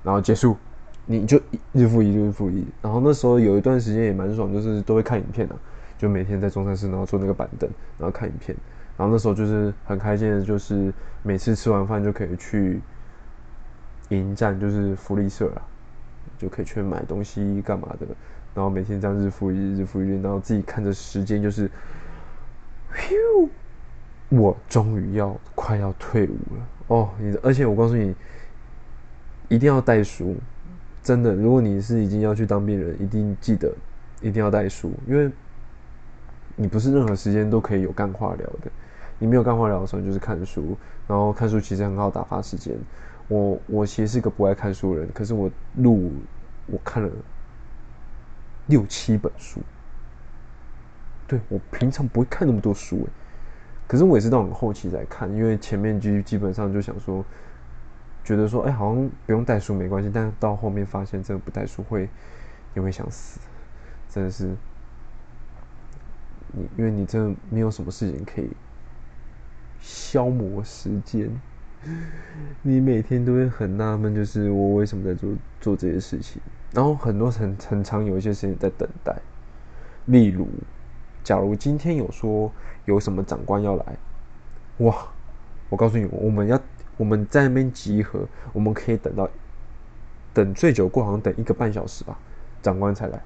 [0.02, 0.56] 然后结束。
[1.06, 1.38] 你就
[1.72, 2.66] 日复一日，复一。
[2.80, 5.54] 然后那时候有一段时间也蛮爽，就是都会看影片的，
[5.98, 7.68] 就每天在中山市，然后坐那个板凳，
[7.98, 8.56] 然后看影片。
[8.96, 10.90] 然后那时候就是很开心的，就是
[11.22, 12.80] 每次吃完饭就可以去
[14.10, 15.62] 营站，就是福利社啦，
[16.38, 18.06] 就可以去买东西干嘛的。
[18.54, 21.68] 然后每天这样日复一日，日复一日，然后自己看着时间就是，
[22.92, 23.48] 咻，
[24.28, 27.10] 我终于要快要退伍了哦！
[27.18, 28.14] 你而且我告诉你，
[29.48, 30.36] 一定要带书。
[31.02, 33.74] 真的，如果你是已经要去当兵人，一定记得
[34.20, 35.30] 一定要带书，因为
[36.56, 38.70] 你不是任何时间都可以有干话聊的。
[39.18, 40.76] 你没有干话聊的时候，就是看书，
[41.06, 42.74] 然后看书其实很好打发时间。
[43.34, 46.12] 我我其实是个不爱看书的人，可是我录
[46.66, 47.10] 我看了
[48.66, 49.60] 六七本书。
[51.26, 53.10] 对我平常不会看那么多书诶，
[53.88, 57.24] 可是我也是到很后期才看，因为前面基基本上就想说。
[58.26, 62.08] 觉得说，哎，好像不用带书没关系，但到后面发现，真的不带书会，
[62.72, 63.38] 你会想死，
[64.08, 64.46] 真的是，
[66.52, 68.48] 你因为你真的没有什么事情可以
[69.78, 71.30] 消磨时间，
[72.62, 75.30] 你每天都会很纳闷，就是我为什么在做
[75.60, 76.40] 做这些事情，
[76.72, 79.16] 然后很多很很长有一些时间在等待，
[80.06, 80.48] 例如，
[81.22, 82.50] 假如今天有说
[82.84, 83.96] 有什么长官要来，
[84.78, 85.06] 哇，
[85.68, 86.60] 我告诉你，我们要。
[86.96, 88.20] 我们在那边集合，
[88.52, 89.28] 我们可以等到
[90.32, 92.16] 等最久过，好像等一个半小时吧，
[92.62, 93.20] 长官才来。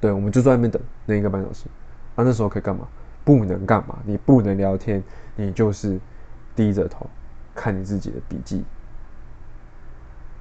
[0.00, 1.66] 对，我们就在那边等那一个半小时。
[2.16, 2.88] 啊，那时候可以干嘛？
[3.24, 4.00] 不能干嘛？
[4.04, 5.00] 你不能聊天，
[5.36, 6.00] 你就是
[6.54, 7.08] 低着头
[7.54, 8.64] 看你自己的笔记。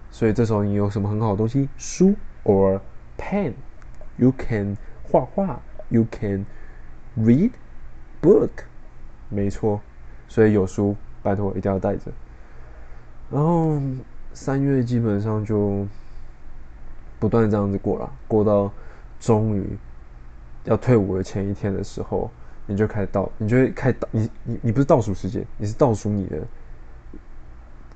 [0.09, 1.69] 所以这时候你有什么很好的东西？
[1.77, 2.79] 书 or
[3.17, 6.45] pen，you can 画画，you can
[7.17, 7.51] read
[8.21, 8.49] book。
[9.29, 9.81] 没错，
[10.27, 10.95] 所以有书。
[11.23, 12.11] 拜托，一定要带着。
[13.29, 13.79] 然后
[14.33, 15.87] 三月基本上就
[17.19, 18.71] 不断这样子过了，过到
[19.19, 19.77] 终于
[20.63, 22.31] 要退伍的前一天的时候，
[22.71, 26.37] 你就开始倒，你就会开始倒，你你你不是倒数时间，你是倒数你的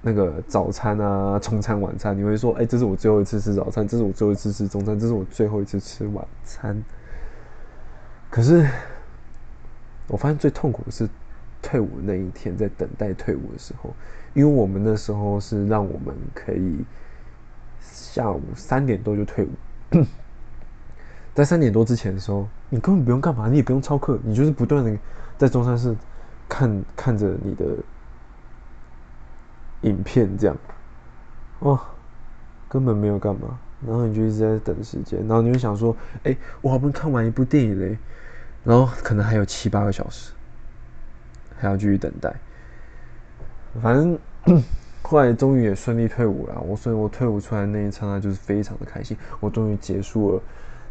[0.01, 6.83] 那个早餐啊，中餐、晚餐，你会说，哎，这是我最后一次吃早餐，这是我最后一次吃中餐，这是我最后一次吃晚餐。
[8.29, 8.69] 可是，
[10.07, 11.09] 我发现最痛苦的是
[11.61, 13.95] 退伍那一天，在等待退伍的时候，
[14.33, 16.83] 因为我们那时候是让我们可以
[17.81, 19.49] 下午三点多就退伍，
[21.33, 24.97] 在三点多之前的时候，你根本不用干嘛，你也不用操课，你就是不断的
[25.37, 25.95] 在中山市
[26.49, 27.65] 看看着你的
[29.83, 30.57] 影片这样，
[31.59, 31.79] 哦，
[32.67, 33.57] 根本没有干嘛，
[33.87, 37.97] 然后你就一直在等时间，然后你就想说，哎，我好不容易看完一部电影嘞。
[38.65, 40.33] 然后可能还有七八个小时，
[41.55, 42.33] 还要继续等待。
[43.81, 44.19] 反正
[45.01, 46.59] 后来终于也顺利退伍了。
[46.59, 49.15] 我所以，我退伍出来那一刹那就是非常的开心。
[49.39, 50.41] 我终于结束了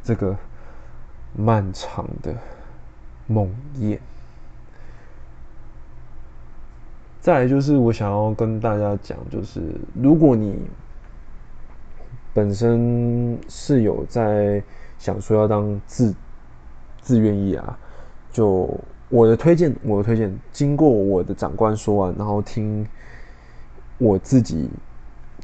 [0.02, 0.34] 这个
[1.36, 2.34] 漫长的
[3.26, 3.98] 梦魇。
[7.20, 9.60] 再来就是我想要跟大家讲，就是
[9.94, 10.58] 如果你
[12.32, 14.62] 本身是有在
[14.98, 16.14] 想说要当自。
[17.06, 17.78] 自愿意啊，
[18.32, 18.80] 就
[19.10, 22.86] 我的推荐，我的推荐，经过我的长官说完，然后听
[23.98, 24.70] 我自己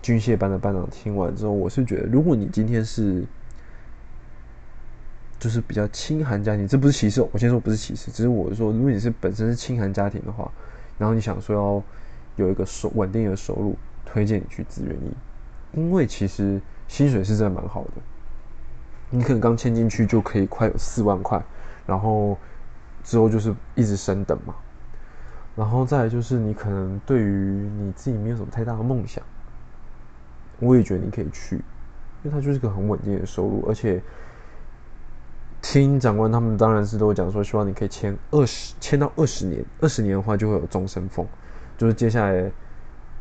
[0.01, 3.27] 军械班的班长听完之后，我是觉得，如果你今天是
[5.41, 10.49] 就是比较清寒家庭，这不是歧视，我先说不是歧视，只是我说，如果你是本身是清寒家庭的话，
[10.99, 13.75] 然后你想说要有一个收稳定的收入，
[14.05, 15.11] 推荐你去自愿意，
[15.73, 17.91] 因为其实薪水是真的蛮好的。
[19.09, 21.43] 你可能刚签进去就可以快有四万块，
[21.87, 22.37] 然后
[23.03, 24.55] 之后就是一直升等嘛，
[25.57, 29.25] 然后再来就是你可能对于你自己没有什么太大的梦想，
[30.59, 31.57] 我也觉得你可以去，
[32.23, 34.01] 因为它就是个很稳定的收入，而且
[35.63, 41.27] 听长官他们当然是都讲说，希望你可以签二十，签到二十年，二十年的话就会有终身俸，
[41.77, 42.51] 就是接下来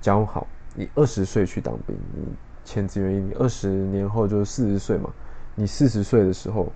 [0.02, 2.24] 讲好，你二十岁去当兵，你
[2.64, 5.10] 签志愿役，你二十年后就是四十岁嘛。
[5.56, 6.72] 你四十岁的时候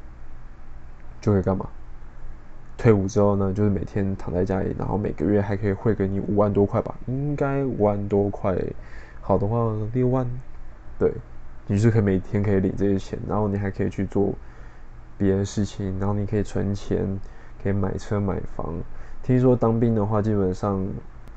[1.22, 1.66] 就会干嘛？
[2.76, 8.58] 退伍之后呢，就是每天躺在家里，然后每个月还可以汇给你五万多块吧，应该五万多块，
[9.22, 10.28] 好的话六万，
[11.00, 11.14] 对，
[11.68, 14.34] 你是可以每天可以领这些钱，然后你还可以去做
[15.18, 17.20] 别的事情，然后你可以存钱，
[17.62, 18.74] 可以买车买房。
[19.22, 20.86] 听说当兵的话，基本上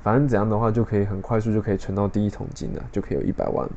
[0.02, 3.72] 反正怎样的话，就可以很快速就可以存到第一桶金了，就可以有一百万了。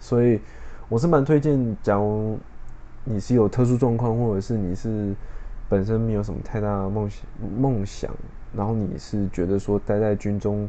[0.00, 0.40] 所以
[0.88, 2.38] 我是蛮推荐，假如。
[3.08, 5.14] 你是有特殊状况，或者是你是
[5.68, 7.24] 本身没有什么太大的梦想，
[7.56, 8.10] 梦想，
[8.52, 10.68] 然后你是觉得说待在军中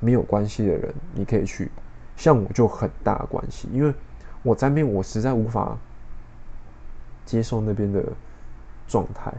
[0.00, 1.70] 没有关系的人，你可以去。
[2.16, 3.94] 像我就很大关系，因为
[4.42, 5.78] 我在边我实在无法
[7.28, 8.02] 接受那边的
[8.86, 9.30] 状态，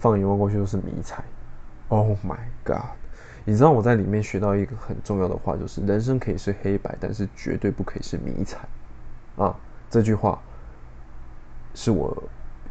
[0.00, 1.22] 放眼望过去都是迷彩。
[1.86, 2.90] Oh my god！
[3.44, 8.58] 你知道我在里面学到一个很重要的话，就是人生可以是黑白，但是绝对不可以是迷彩
[9.36, 9.54] 啊！
[9.88, 10.36] 这句话。
[11.72, 12.20] 是我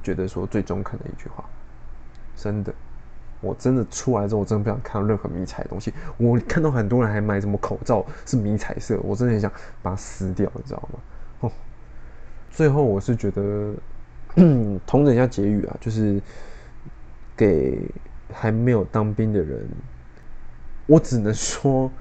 [0.03, 1.45] 觉得说最中肯的一句话，
[2.35, 2.73] 真的，
[3.39, 5.93] 我真的出来之后，我真的不想看到任何迷彩的东西。
[6.17, 9.49] 我看到很多人还买什么口罩是迷彩色，我真的很想
[9.81, 10.99] 把它撕掉，你知道吗？
[11.39, 11.51] 哦，
[12.51, 13.73] 最后我是觉得，
[14.85, 16.21] 同等一下结语啊，就是
[17.35, 17.79] 给
[18.33, 19.67] 还没有当兵的人，
[20.87, 21.91] 我只能说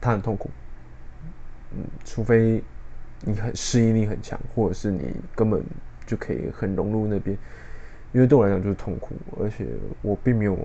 [0.00, 0.50] 他很痛苦，
[1.72, 2.62] 嗯，除非。
[3.24, 5.62] 你很适应力很强，或者是你根本
[6.04, 7.38] 就可以很融入那边，
[8.10, 9.64] 因为对我来讲就是痛苦，而且
[10.00, 10.58] 我并没有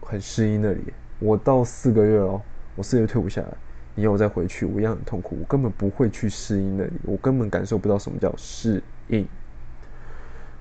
[0.00, 0.80] 很适应那里。
[1.18, 2.40] 我到四个月哦，
[2.76, 3.48] 我四个月退伍下来，
[3.94, 9.28] 你要我再回去，我一样很痛苦，我根本不会去适应那里，我根本感受不到什么叫适应。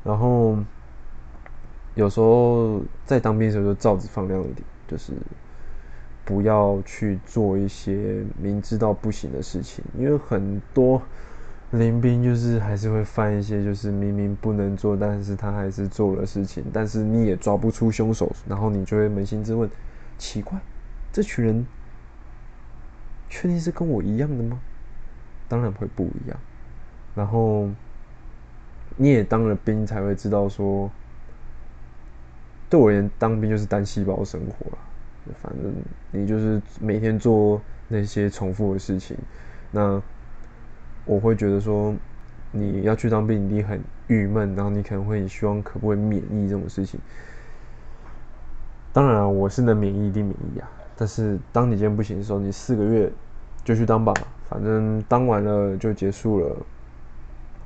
[0.07, 0.57] 然后
[1.95, 5.11] 有时候在当兵的时候，就罩子放亮一点，就是
[6.23, 11.01] 不要去做一些明知道不行的事情，因为很多。
[11.71, 19.69] 林兵就是还是会犯一些，就是明明不能做，但是他还是做了事情，但是你也抓不出凶手，然后你就会扪心自问：
[20.17, 20.57] 奇怪，
[21.11, 21.65] 这群人
[23.27, 24.61] 确定是跟我一样的吗？
[25.49, 26.39] 当然会不一样。
[27.13, 27.67] 然后
[28.97, 30.91] 你也当了兵，才会知道说，
[32.69, 34.77] 对我而言，当兵就是单细胞生活了。
[35.41, 35.73] 反正
[36.11, 39.15] 你就是每天做那些重复的事情，
[39.71, 40.01] 那。
[41.09, 41.95] 我会觉得说，
[42.51, 46.99] 你要去当兵，你很郁闷，然后你可能会希望可不可以免疫这种事情。
[48.91, 50.69] 当然，我是能免疫一定免疫啊。
[50.97, 53.09] 但是当你今天不行的时候，你四个月
[53.63, 54.13] 就去当吧，
[54.49, 56.57] 反正当完了就结束了，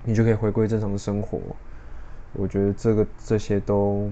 [0.03, 1.39] 你就可以回归正常的生活。
[2.33, 4.09] 我觉得这个这些都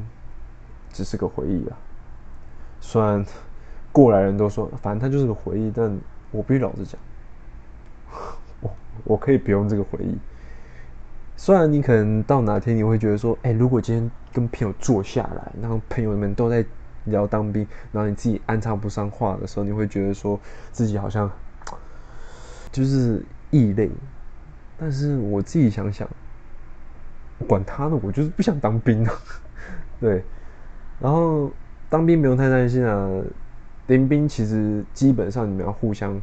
[0.91, 1.77] 只是个回忆啊。
[2.81, 3.25] 虽然
[3.91, 5.97] 过来人都说，反正它就是个回忆，但
[6.31, 6.99] 我必须老实讲，
[8.61, 8.71] 我
[9.03, 10.17] 我可以不用这个回忆。
[11.35, 16.65] 虽然你可能到哪天你会觉得说，哎，如果今天跟朋友坐下来，然后朋友们都在
[17.05, 20.37] 聊当兵，然后你自己安插不上话的时候，你会觉得说
[20.71, 21.31] 自己好像
[22.71, 23.89] 就是异类。
[24.79, 26.07] 但是我自己想想，
[27.47, 29.13] 管他呢，我就是不想当兵啊。
[29.99, 30.23] 对，
[30.99, 31.51] 然后
[31.89, 33.09] 当兵不用太担心啊，
[33.87, 36.21] 临兵其实基本上你们要互相。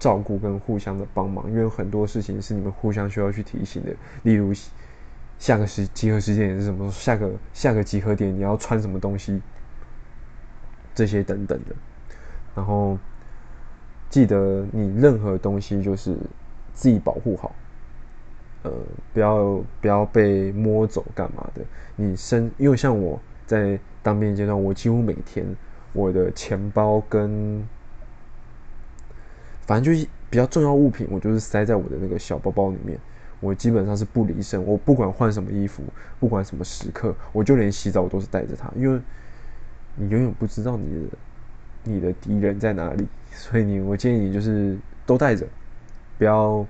[0.00, 3.92] 照顾跟互相的帮忙，因为很多事情是你们互相需要去提醒的。
[4.22, 4.52] 例如，
[5.40, 6.88] 下个时集合时间也是什么？
[6.92, 9.42] 下个下个集合点你要穿什么东西？
[10.94, 11.74] 这些等等的。
[12.54, 12.96] 然后
[14.08, 16.16] 记得你任何东西就是
[16.78, 17.52] 自己保护好，
[18.62, 18.72] 呃，
[19.12, 21.62] 不要不要被摸走干嘛的。
[21.96, 25.44] 你身因为像我在当兵阶段，我几乎每天
[25.92, 27.66] 我的钱包跟
[29.66, 32.96] 反正就是比较重要物品，我就是塞在我的那个小包包里面。
[33.40, 35.82] 我基本上是不离身，我不管换什么衣服，
[36.20, 39.00] 不管什么时刻，我就连洗澡我都是带着它，因为
[39.96, 41.18] 你永远不知道你的
[41.82, 45.44] 你的敌人在哪里，所以你我建议你就是都带着，
[46.18, 46.66] 不要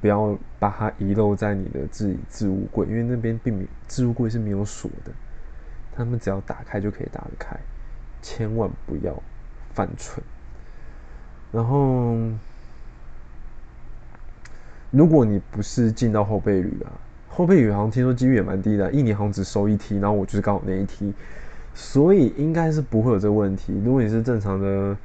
[0.00, 5.12] 不要把它遗漏在你的置置物柜，因为那边并没置物柜是没有锁的，
[5.94, 7.56] 他们只要打开就可以打得开，
[8.22, 9.22] 千万不要
[9.72, 10.24] 犯蠢。
[11.52, 12.16] 然后，
[14.90, 16.92] 如果你不是进到后备旅啊，
[17.28, 21.14] 后备旅好像听说几率也蛮低的，一年好像只收一梯，然后我就是刚好那一梯，
[21.72, 23.80] 所以应该是不会有这个问题。
[23.84, 24.96] 如果你是正常的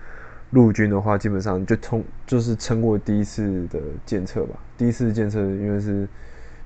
[0.52, 4.60] 陆军的话，基本上就通就是撑过第一次的检测吧。
[4.78, 6.08] 第一次检测因为是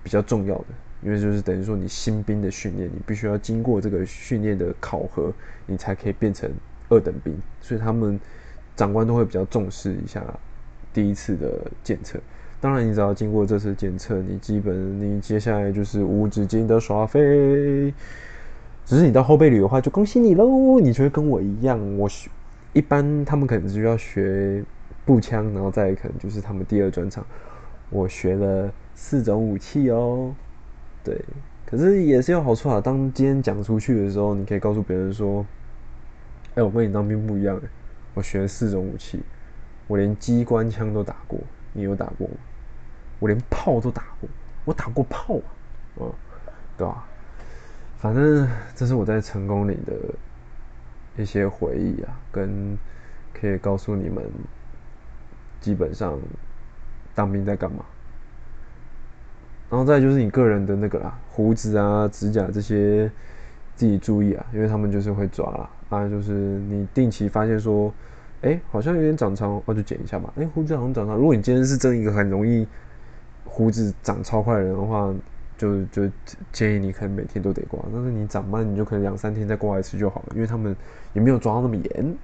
[0.04, 0.66] 比较重要的，
[1.02, 5.34] 因为就是等于说你新兵的训练，你必须要经过这个训练的考核，
[5.66, 6.52] 你才可以变成
[6.90, 8.20] 二等兵，所以他们。
[8.78, 10.22] 长官都会比较重视一下
[10.92, 11.50] 第一次的
[11.82, 12.20] 检测，
[12.60, 17.94] 当然你只要经过这次检测，你基本你接下来就是无止境的刷飞。
[18.86, 20.78] 只是你到后备旅的话，就恭喜你喽！
[20.82, 22.10] 你就会跟我一样，我
[22.76, 24.62] 一般他们可能就要学
[25.06, 27.26] 步枪，然后再可能就是他们第二专场，
[27.90, 30.36] 我学了四种武器哦。
[31.02, 31.24] 对，
[31.66, 32.82] 可是也是有好处啊。
[32.82, 35.46] 当今天讲出去的时候，你可以告诉别人说
[36.56, 37.58] ：“哎，我跟你当兵不一样。”
[38.14, 39.22] 我学了四种武器，
[39.88, 41.40] 我连机关枪都打过。
[41.72, 42.34] 你有打过吗？
[43.20, 44.30] 我连炮都打过，
[44.66, 45.48] 我打过炮啊，
[46.02, 46.14] 嗯，
[46.78, 47.06] 对吧？
[48.00, 48.46] 反正
[48.76, 49.94] 这是我在成功里的
[51.18, 52.78] 一些回忆啊，跟
[53.34, 54.24] 可以告诉你们，
[55.62, 56.20] 基本上
[57.14, 57.86] 当兵在干嘛。
[59.70, 63.12] 然后再就是你个人的那个啦，胡子啊、指甲这些，
[63.76, 65.70] 自己注意啊，因为他们就是会抓啦。
[65.90, 67.94] 啊，就是你定期发现说，
[68.42, 70.32] 哎，好像有点长长，那就剪一下吧。
[70.38, 71.16] 哎，胡子好像长长。
[71.16, 72.68] 如果你今天是真一个很容易
[73.44, 75.14] 胡子长超快的人的话，
[75.58, 76.10] 就就
[76.52, 77.80] 建议你可能每天都得刮。
[77.94, 80.76] 但是你长慢，你就可能两三天再刮一次就好了，因为他们
[81.14, 82.16] 也没有抓到那么严。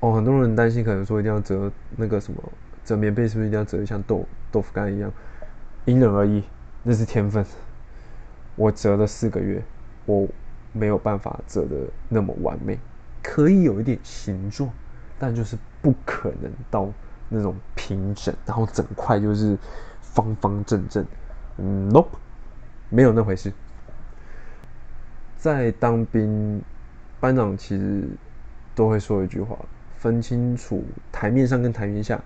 [0.00, 2.42] 哦，很多人担心，可能说一定要折那个什么
[2.84, 5.12] 折棉被，是不是一定要折的像豆豆腐干一样？
[5.84, 6.42] 因人而异，
[6.82, 7.44] 那是天分。
[8.56, 9.62] 我折了四个月，
[10.06, 10.28] 我。
[10.74, 11.76] 没有办法折的
[12.08, 12.78] 那么完美，
[13.22, 14.70] 可以有一点形状，
[15.18, 16.88] 但就是不可能到
[17.28, 19.54] 那种平整，然后整块就是
[20.00, 21.04] 方方正正。
[21.64, 22.08] 嗯，nope，
[22.88, 23.52] 没有那回事。
[25.36, 26.60] 在当兵，
[27.20, 28.02] 班长其实
[28.74, 29.56] 都会说一句话：
[29.96, 32.20] 分清楚台面上跟台面下。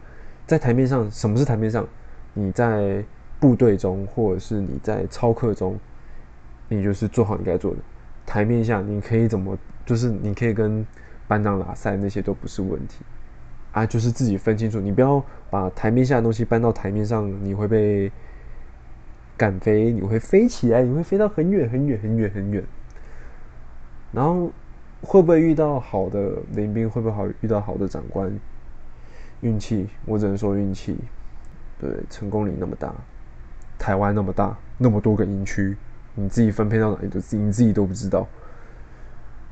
[0.47, 1.87] 在台面上，什么是台面上？
[2.33, 3.05] 你在
[3.39, 5.79] 部队中，或者是你在操课中，
[6.69, 7.79] 你就是做好你该做的。
[8.25, 10.87] 台面下你可以怎么，就是你可以跟
[11.29, 13.05] 班长拉塞，那些都不是问题
[13.73, 18.11] 啊，就是自己分清楚，你不要把台面下的东西搬到台面上，你会被
[19.37, 22.65] 敢飞，你会飞起来，你会飞到很远很远很远很远。
[24.13, 24.51] 然后
[25.03, 26.89] 会不会遇到好的领兵？
[26.89, 28.33] 会不会好遇到好的长官？
[29.43, 30.97] 运气，我只能说运气。
[31.79, 32.95] 对，成功率那么大，
[33.79, 35.77] 台湾那么大，那么多个营区。
[36.15, 38.27] 你自己分配到哪里的，你自己都不知道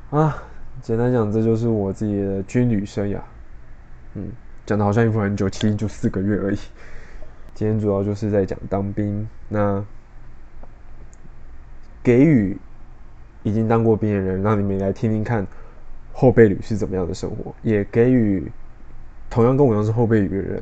[0.09, 0.43] 啊！
[0.81, 3.19] 简单讲，这就是我自己的军旅生涯。
[4.15, 4.31] 嗯，
[4.65, 6.57] 讲的好像一副很久，其实就四个月而已。
[7.55, 9.83] 今天主要就是在讲当兵，那
[12.03, 12.57] 给予
[13.43, 15.47] 已经当过兵的人，让你们来听听看
[16.11, 18.51] 后备旅是怎么样的生活，也给予
[19.29, 20.61] 同样跟我一样是后备旅的人，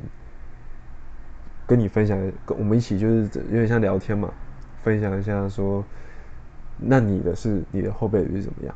[1.66, 2.16] 跟你分享，
[2.46, 4.32] 跟我们一起就是有点像聊天嘛。
[4.84, 5.84] 分享一下，说，
[6.78, 8.76] 那你的是你的后备旅是怎么样？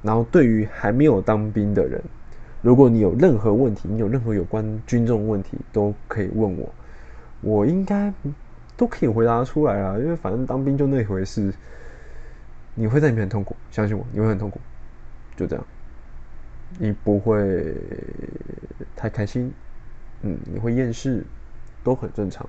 [0.00, 2.02] 然后对于还没有当兵的人，
[2.62, 6.72] 如果你有任何问题，你有任何有关军中问题，都可以问我，
[7.42, 8.12] 我应该
[8.76, 9.98] 都可以回答出来啊。
[9.98, 11.52] 因为反正当兵就那回事，
[12.74, 14.58] 你会在里面很痛苦，相信我，你会很痛苦，
[15.36, 15.64] 就这样，
[16.78, 17.76] 你不会
[18.96, 19.52] 太开心，
[20.22, 21.24] 嗯，你会厌世，
[21.84, 22.48] 都很正常。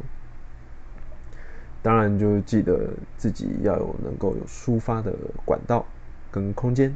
[1.81, 5.13] 当然，就记得自己要有能够有抒发的
[5.43, 5.85] 管道
[6.31, 6.95] 跟空间，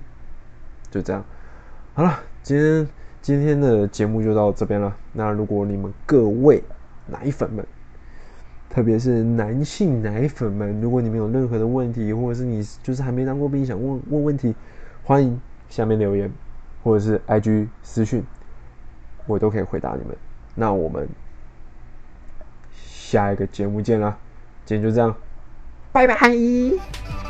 [0.90, 1.26] 就这样。
[1.94, 2.88] 好了，今天
[3.22, 4.96] 今天的节目就到这边了。
[5.12, 6.64] 那如果你们各位
[7.08, 7.68] 奶粉们，
[8.70, 14.54] 特别是男性奶粉们，如果你们有任何的问题，或者是你就是还没当过兵想问问问题，
[15.04, 15.40] 欢迎
[15.70, 16.32] 下面留言，
[16.84, 18.24] 或者是 IG 私讯，
[19.26, 20.16] 我都可以回答你们。
[20.54, 21.08] 那我们
[22.74, 24.18] 下一个节目见啦！
[24.66, 25.16] 今天就这样，
[25.92, 27.27] 拜拜。